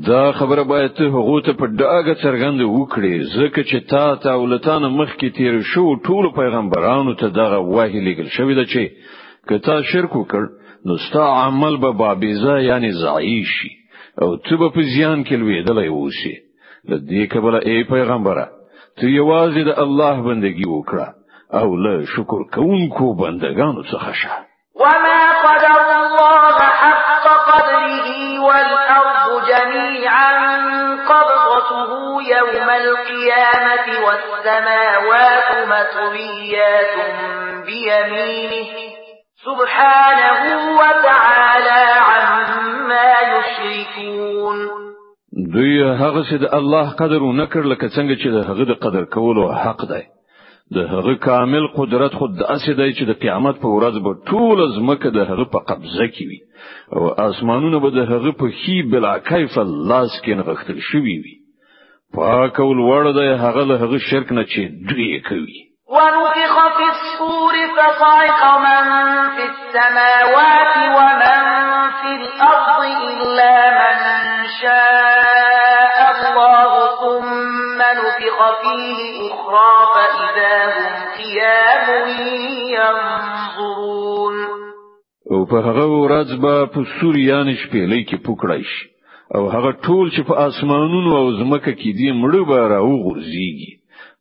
دا 0.06 0.32
خبره 0.32 0.62
باید 0.62 0.94
ته 0.94 1.04
هغه 1.06 1.40
ته 1.46 1.52
په 1.52 1.66
داګه 1.82 2.14
څرګند 2.22 2.60
وکړې 2.62 3.14
ځکه 3.36 3.62
چې 3.62 3.90
تا 3.90 4.06
ته 4.16 4.36
ولتان 4.38 4.82
مخ 4.98 5.16
کې 5.16 5.32
تیر 5.38 5.60
شو 5.72 5.84
ټول 6.08 6.30
پیغمبرانو 6.40 7.14
ته 7.14 7.28
دغه 7.28 7.58
وحی 7.58 8.00
لګل 8.00 8.28
شوې 8.36 8.54
ده 8.54 8.64
چې 8.64 8.90
که 9.48 9.58
تا 9.58 9.82
شرک 9.82 10.12
وکړ 10.12 10.42
نو 10.86 10.96
ستا 10.96 11.24
عمل 11.42 11.76
به 11.76 11.92
بابیزه 11.92 12.60
یعنی 12.60 12.90
ضعیف 13.02 13.46
شي 13.56 13.79
او 14.22 14.30
ته 14.36 14.56
به 14.56 14.68
په 14.74 14.80
زیان 14.94 15.24
کې 15.24 15.34
لوي 15.40 15.56
لویدلې 15.64 15.88
ووسی 15.92 16.34
د 16.90 16.92
دې 17.10 17.22
کبل 17.32 17.54
ای 17.68 17.78
پیغمبره 17.92 18.46
ته 18.96 19.04
یوازې 19.18 19.62
د 19.68 19.72
الله 19.84 20.14
بندگی 20.28 20.66
وکړه 20.74 21.08
او 21.60 21.68
له 21.84 21.94
شکر 22.14 22.40
کوونکو 22.54 23.04
بندگانو 23.22 23.82
څخه 23.92 24.12
شه 24.20 24.32
وما 24.82 25.22
قدر 25.46 25.74
الله 26.04 26.58
حق 26.82 27.26
قدره 27.50 28.16
والارض 28.46 29.24
جميعا 29.52 30.30
قبضته 31.10 31.90
يوم 32.36 32.68
القيامة 32.82 33.86
والسماوات 34.04 35.48
مطويات 35.72 36.94
بيمينه 37.66 38.99
سبحانه 39.48 40.40
وتعالى 40.80 41.82
عما 42.08 43.06
يشركون 43.34 44.56
دوی 45.54 45.80
هغه 46.00 46.22
چې 46.28 46.36
د 46.42 46.50
الله 46.58 46.86
قدر 47.00 47.22
و 47.22 47.30
نکړ 47.40 47.62
لکه 47.72 47.88
څنګه 47.96 48.14
چې 48.22 48.28
د 48.34 48.38
هغه 48.48 48.64
د 48.72 48.78
قدر 48.84 49.04
کولو 49.16 49.44
حق 49.62 49.84
دی 49.92 50.02
د 50.76 50.90
هغه 50.92 51.14
کامل 51.28 51.64
قدرت 51.78 52.12
خود 52.20 52.36
د 52.40 52.42
اسې 52.56 52.72
دی 52.80 52.88
چې 52.98 53.04
د 53.10 53.18
قیامت 53.22 53.60
په 53.64 53.68
ورځ 53.76 53.94
به 54.04 54.12
ټول 54.28 54.58
زمکه 54.76 55.10
د 55.16 55.20
هغه 55.30 55.44
په 55.54 55.64
قبضه 55.70 56.08
کې 56.14 56.24
وي 56.28 56.40
او 56.96 57.30
اسمانونه 57.30 57.80
به 57.86 57.90
د 57.96 58.00
هغه 58.12 58.34
په 58.42 58.52
خي 58.58 58.76
بلا 58.92 59.14
کیف 59.30 59.58
لاس 59.90 60.20
کې 60.24 60.38
نغښتل 60.42 60.78
شوي 60.90 61.16
وي 61.24 61.34
پاک 62.18 62.60
او 62.64 62.70
لوړ 62.80 63.12
دی 63.20 63.28
هغه 63.46 63.62
له 63.72 63.80
هغه 63.84 63.98
شرک 64.10 64.36
نه 64.38 64.44
چې 64.52 64.62
دوی 64.90 65.10
کوي 65.30 65.60
ونفخ 65.90 66.56
في 66.78 66.84
الصور 66.90 67.54
فصعق 67.76 68.42
من 68.64 68.84
في 69.36 69.42
السماوات 69.52 70.74
ومن 70.98 71.42
في 72.00 72.12
الأرض 72.22 72.84
إلا 73.06 73.54
من 73.80 74.20
شاء 74.62 76.10
الله 76.14 76.70
ثم 77.00 77.78
نفخ 78.00 78.38
فيه 78.62 79.32
أخرى 79.32 79.74
فإذا 79.94 80.62
هم 80.76 80.94
قيام 81.18 81.86
ينظرون 82.78 84.36
او 85.30 85.44
په 85.46 85.54
هغه 85.60 85.84
ورځ 86.02 86.30
به 86.42 86.56
په 86.74 86.80
سوریان 87.00 87.48
شپېلې 87.62 88.00
کې 88.08 88.16
پوکړای 88.24 88.62
شي 88.72 88.86
او 89.34 89.42
هغه 89.54 89.72
ټول 89.86 90.06
چې 90.14 90.22
په 90.28 90.34
اسمانونو 90.48 91.10
او 91.20 91.26
زمکه 91.40 91.72
کې 91.72 91.90
دي 91.98 92.08
مړ 92.20 92.32
به 92.48 92.58
راوغورځيږي 92.72 93.79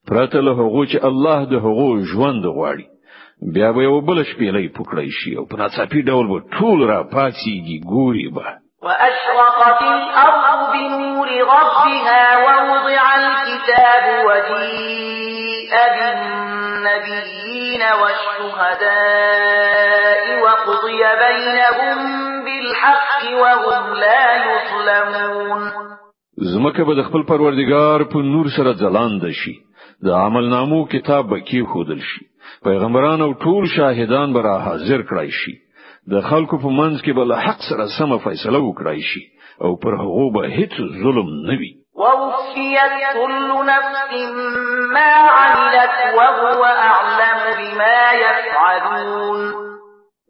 پرته 0.10 0.39
له 0.45 0.51
هغه 0.60 0.82
چې 0.91 0.97
الله 1.10 1.39
د 1.51 1.53
هغه 1.66 1.88
ژوند 2.12 2.43
غواړي 2.55 2.86
بیا 3.55 3.70
به 3.76 3.82
یو 3.88 3.95
بل 4.10 4.18
شپېلې 4.30 4.66
پکړې 4.78 5.07
شي 5.18 5.32
او 5.39 5.43
په 5.51 5.55
ناڅاپي 5.62 6.01
ډول 6.10 6.26
به 6.32 6.38
ټول 6.55 6.80
را 6.91 6.99
پاسيږي 7.14 7.78
ګوري 7.93 8.28
به 8.36 8.47
وأشرقت 8.88 9.82
الأرض 9.82 10.45
بنور 10.74 11.30
ربها 11.55 12.24
ووضع 12.45 13.03
الكتاب 13.24 14.05
وجيء 14.28 15.72
بالنبيين 15.95 17.84
والشهداء 18.01 20.24
وقضي 20.43 21.01
بينهم 21.26 21.97
بالحق 22.45 23.10
وهم 23.41 23.84
لا 24.03 24.26
يظلمون 24.49 25.62
زمکه 26.53 26.84
به 26.84 27.03
خپل 27.03 27.24
پروردگار 27.24 28.03
په 28.03 28.18
نور 28.18 28.45
سره 28.57 28.74
ځلاند 28.74 29.32
شي 29.32 29.68
د 30.05 30.09
عمل 30.09 30.45
نامو 30.49 30.85
کتاب 30.93 31.29
به 31.29 31.37
کې 31.47 31.67
خودل 31.71 31.99
شي 32.09 32.21
پیغمبران 32.65 33.21
او 33.21 33.31
ټول 33.33 33.63
شاهدان 33.75 34.33
به 34.33 34.41
را 34.43 34.57
حاضر 34.65 34.99
کړای 35.09 35.29
شي 35.39 35.53
د 36.11 36.21
خلکو 36.29 36.57
په 36.63 36.69
منځ 36.79 36.99
کې 37.03 37.11
بل 37.19 37.33
حق 37.45 37.59
سره 37.69 37.85
سم 37.97 38.13
فیصله 38.25 38.59
وکړای 38.59 38.99
شي 39.11 39.23
او 39.65 39.71
پر 39.85 39.93
هغه 40.01 40.23
به 40.35 40.41
هیڅ 40.57 40.73
ظلم 41.03 41.29
نه 41.49 41.57
وي 41.61 41.71
ووفيت 42.01 42.93
كل 43.17 43.49
نفس 43.69 44.13
ما 44.97 45.09
عملت 45.39 45.97
وهو 46.17 46.61
اعلم 46.89 47.41
بما 47.59 47.97
يفعلون 48.23 49.39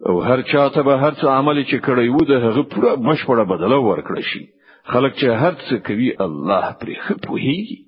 او 0.10 0.16
هر 0.30 0.40
چاته 0.54 0.82
به 0.88 0.96
هر 0.98 1.14
څه 1.14 1.26
عمل 1.36 1.62
چې 1.64 1.78
کړی 1.88 2.06
وو 2.16 2.26
د 2.32 2.42
هغه 2.48 2.64
پوره 2.74 2.96
مشوره 3.10 3.44
بدله 3.54 3.80
ورکړي 3.90 4.22
شي 4.32 4.42
خلک 4.96 5.14
چې 5.16 5.26
هر 5.42 5.54
څه 5.68 5.76
کوي 5.92 6.10
الله 6.28 6.76
پرې 6.80 6.96
خپوهي 7.06 7.88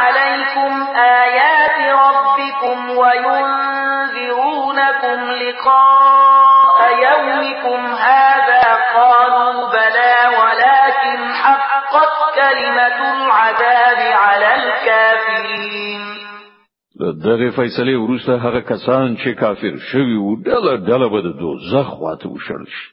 عليكم 0.00 0.70
آيات 0.96 1.78
ربكم 2.04 2.78
وينذرونكم 3.00 5.18
لقاء 5.44 6.78
يومكم 7.08 7.80
هذا 7.86 8.64
قالوا 8.96 9.68
بلى 9.74 10.14
ولكن 10.40 11.18
حقت 11.32 12.12
كلمة 12.34 12.98
العذاب 13.26 14.00
على 14.16 14.50
الكافرين 14.54 16.00
دغه 17.24 17.48
فیصله 17.56 17.96
ورسته 18.00 18.34
هغه 18.36 18.60
کسان 18.60 19.16
چې 19.16 19.28
کافر 19.40 19.74
شوي 19.92 20.16
و 20.16 20.36
ډله 20.36 20.76
ډله 20.76 21.08
به 21.12 21.20
د 21.22 21.28
دوزخ 21.38 21.86
خواته 21.88 22.28
وشړل 22.28 22.66
شي 22.66 22.88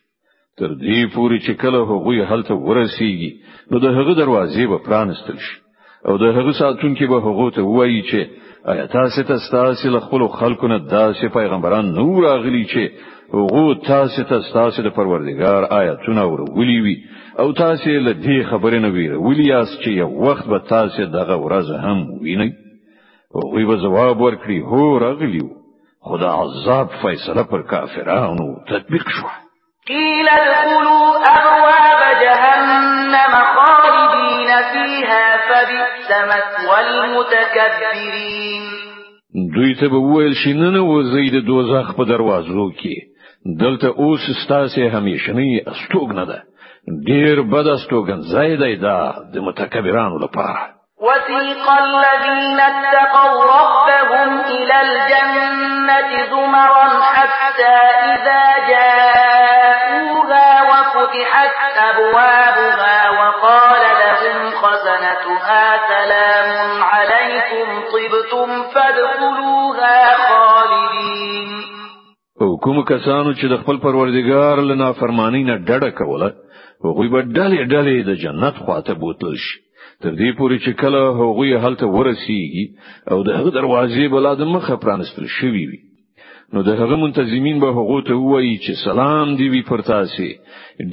تر 0.57 0.67
دې 0.75 1.11
پورې 1.15 1.39
چې 1.47 1.51
کله 1.61 1.77
هغوی 1.81 2.23
هلته 2.25 2.53
ورسیږي 2.53 3.31
نو 3.71 3.77
د 3.79 3.85
هغه 3.85 4.13
دروازې 4.21 4.67
به 4.67 4.77
پرانستل 4.87 5.37
شي 5.37 5.62
او 6.07 6.17
د 6.17 6.23
هغه 6.37 6.51
ساتون 6.59 6.95
کې 6.95 7.05
به 7.11 7.17
هغه 7.25 7.45
ته 7.55 7.61
وایي 7.75 8.01
چې 8.09 8.51
آیا 8.71 8.85
تاسو 8.95 9.23
ته 9.29 9.37
تاسو 9.51 9.89
له 9.95 9.99
خپل 10.07 10.27
خلکو 10.39 10.67
نه 10.71 10.77
داسې 10.89 11.27
پیغمبران 11.37 11.93
نو 11.99 12.21
راغلي 12.25 12.63
چې 12.73 13.35
هغه 13.35 13.75
تاسو 13.89 14.23
ته 14.31 14.41
تاسو 14.55 14.83
د 14.87 14.93
پروردگار 14.97 15.63
آیاتونه 15.79 16.23
ورولي 16.31 16.75
وي 16.87 16.95
او 17.39 17.47
تاسو 17.61 17.89
له 17.89 18.13
دې 18.13 18.51
خبرې 18.51 18.81
نه 18.85 18.89
ویره 18.97 19.17
ولیاس 19.27 19.77
چې 19.83 19.87
یو 19.87 20.09
وخت 20.27 20.47
به 20.55 20.59
تاسو 20.73 21.05
دغه 21.15 21.39
ورځ 21.45 21.85
هم 21.85 22.05
وینئ 22.27 22.51
او 23.35 23.51
به 23.53 23.77
جواب 23.85 24.17
ورکړي 24.25 24.59
هو 24.71 24.97
راغلی 25.05 25.43
خدا 26.09 26.31
عذاب 26.43 26.87
فیصله 27.03 27.43
پر 27.51 27.61
کافرانو 27.71 28.49
تطبیق 28.71 29.09
شو 29.19 29.27
قیل 29.87 30.27
القلوب 30.33 31.27
اهواء 31.33 31.92
جهنم 32.21 33.33
خالدين 33.55 34.49
فيها 34.73 35.25
فبئس 35.47 36.09
مثوى 36.35 36.79
المتكبرين 36.87 38.63
دوی 39.55 39.75
ته 39.75 39.87
به 39.87 39.95
وویل 39.97 40.33
شي 40.43 40.53
نن 40.53 40.73
نو 40.73 41.03
زید 41.03 41.45
دوزخ 41.45 41.95
په 41.95 42.03
دروازو 42.05 42.71
کې 42.71 42.95
دلته 43.59 43.87
اوس 43.87 44.19
ستاسو 44.45 44.89
همیشنی 44.97 45.61
استوګنه 45.67 46.25
ده 46.27 46.43
ډیر 47.07 47.41
بد 47.41 47.67
استوګن 47.67 48.19
زید 48.33 48.81
دا 48.81 49.13
د 49.33 49.37
متکبرانو 49.37 50.17
لپاره 50.19 50.69
وسيق 51.01 51.65
الذين 51.79 52.59
اتقوا 52.59 53.35
ربهم 53.59 54.39
إلى 54.41 54.75
الجنة 54.81 56.25
زمرا 56.31 56.89
حتى 56.89 57.75
إذا 58.03 58.45
جاءوا 58.69 59.22
أبوابها 62.19 62.99
وقال 63.19 63.81
لهم 64.03 64.37
خزنتها 64.61 65.65
سلام 65.89 66.83
عليكم 66.93 67.67
طبتم 67.93 68.49
فادخلوها 68.75 69.97
خالدين 70.15 71.63
او 72.41 72.49
کوم 72.63 72.81
کسانو 72.83 73.33
چې 73.33 73.47
د 73.47 73.57
خپل 73.61 73.77
پروردګار 73.85 74.61
له 74.69 74.75
نافرمانی 74.81 75.43
نه 75.49 75.55
ډډه 75.67 75.89
کوله 75.89 76.31
هغوی 76.85 77.07
به 77.07 77.21
ډلې 77.21 77.61
ډلې 77.73 77.95
د 78.09 78.19
جنت 78.23 78.55
خواته 78.65 78.93
بوتل 79.03 79.35
شي 79.45 79.55
تر 80.01 80.15
دې 80.15 80.37
پورې 80.37 80.57
چې 80.65 80.73
کله 80.81 81.01
هغوی 81.21 81.53
هلته 81.65 81.85
ورسیږي 81.85 82.65
او 83.11 83.23
د 83.27 83.35
هغه 83.39 83.51
دروازې 83.59 84.07
بلاد 84.17 84.41
مخه 84.55 84.75
پرانستل 84.85 85.25
شوي 85.37 85.65
وي 85.71 85.81
نو 86.53 86.61
ده 86.63 86.71
هغه 86.73 86.95
منتظمین 86.95 87.59
به 87.59 87.67
هغه 87.67 88.01
ته 88.07 88.13
وایي 88.13 88.57
چې 88.59 88.71
سلام 88.85 89.35
دی 89.35 89.49
وی 89.49 89.61
پر 89.61 89.81
تاسو 89.81 90.23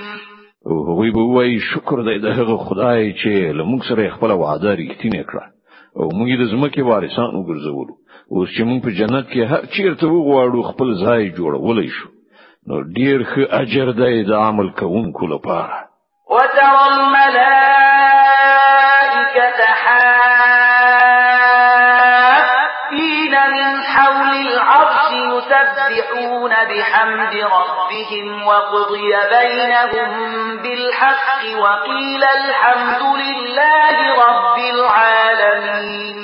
هغوی 1.02 1.10
به 1.10 1.34
وایي 1.34 1.58
شکر 1.60 1.98
دی 2.06 2.18
د 2.22 2.26
هغه 2.38 2.56
خدای 2.66 3.14
چې 3.20 3.30
لمونږ 3.58 3.80
سره 3.88 4.02
خپل 4.16 4.30
وعده 4.42 4.70
ریښتینې 4.80 5.22
کړه 5.30 5.44
او 5.98 6.04
موږ 6.16 6.28
د 6.40 6.44
زمکه 6.52 6.82
وارثان 6.90 7.30
وګرځولو 7.36 7.94
اوس 8.34 8.48
چې 8.54 8.62
موږ 8.68 8.78
په 8.84 8.90
جنت 8.98 9.24
کې 9.32 9.42
هر 9.52 9.62
چیرته 9.74 10.06
وغواړو 10.14 10.60
خپل 10.70 10.88
ځای 11.04 11.22
جوړولای 11.38 11.88
شو 11.96 12.08
نو 12.68 12.74
ډیر 12.96 13.18
ښه 13.30 13.42
اجر 13.62 13.92
دی 14.02 14.14
د 14.30 14.32
عمل 14.48 14.68
کوونکو 14.80 15.24
لپاره 15.34 15.74
وترى 16.30 16.80
الملائكة 16.90 17.61
بربهم 27.32 28.46
وقضي 28.46 29.10
بينهم 29.38 30.12
بالحق 30.62 31.44
وقيل 31.62 32.22
الحمد 32.38 33.02
لله 33.22 33.96
رب 34.28 34.56
العالمين 34.76 36.16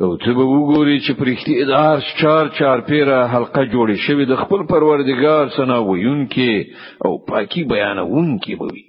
او 0.00 0.16
ته 0.16 0.32
به 0.34 0.42
وګوري 0.44 1.00
چې 1.00 1.12
پرختي 1.18 1.62
ادار 1.62 1.98
چار 2.22 2.48
چار 2.48 2.80
پیره 2.80 3.26
حلقه 3.34 3.64
جوړې 3.70 3.96
شوې 4.06 4.28
د 4.30 4.36
خپل 4.42 4.66
پروردگار 4.66 5.48
سنا 5.56 5.78
ویونکې 5.80 6.64
او 7.04 7.18
پاکي 7.28 7.64
بیانونکې 7.64 8.58
به 8.60 8.68
وي 8.74 8.86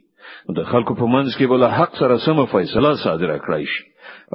د 0.60 0.64
خلکو 0.72 0.94
په 0.96 1.06
منځ 1.16 1.38
کې 1.40 1.46
بل 1.54 1.64
حق 1.64 1.96
سره 2.00 2.18
سم 2.26 2.46
فیصله 2.46 2.94
صادره 3.04 3.38
کړای 3.48 3.66
شي 3.74 3.84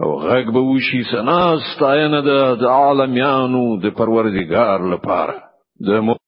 او 0.02 0.10
غږ 0.28 0.52
به 0.52 0.60
وشي 0.60 1.02
سنا 1.12 1.40
ستاینه 1.74 2.20
د 2.62 2.64
عالمیانو 2.76 3.64
د 3.84 3.90
پروردگار 4.00 4.88
لپاره 4.94 5.36
د 5.88 6.10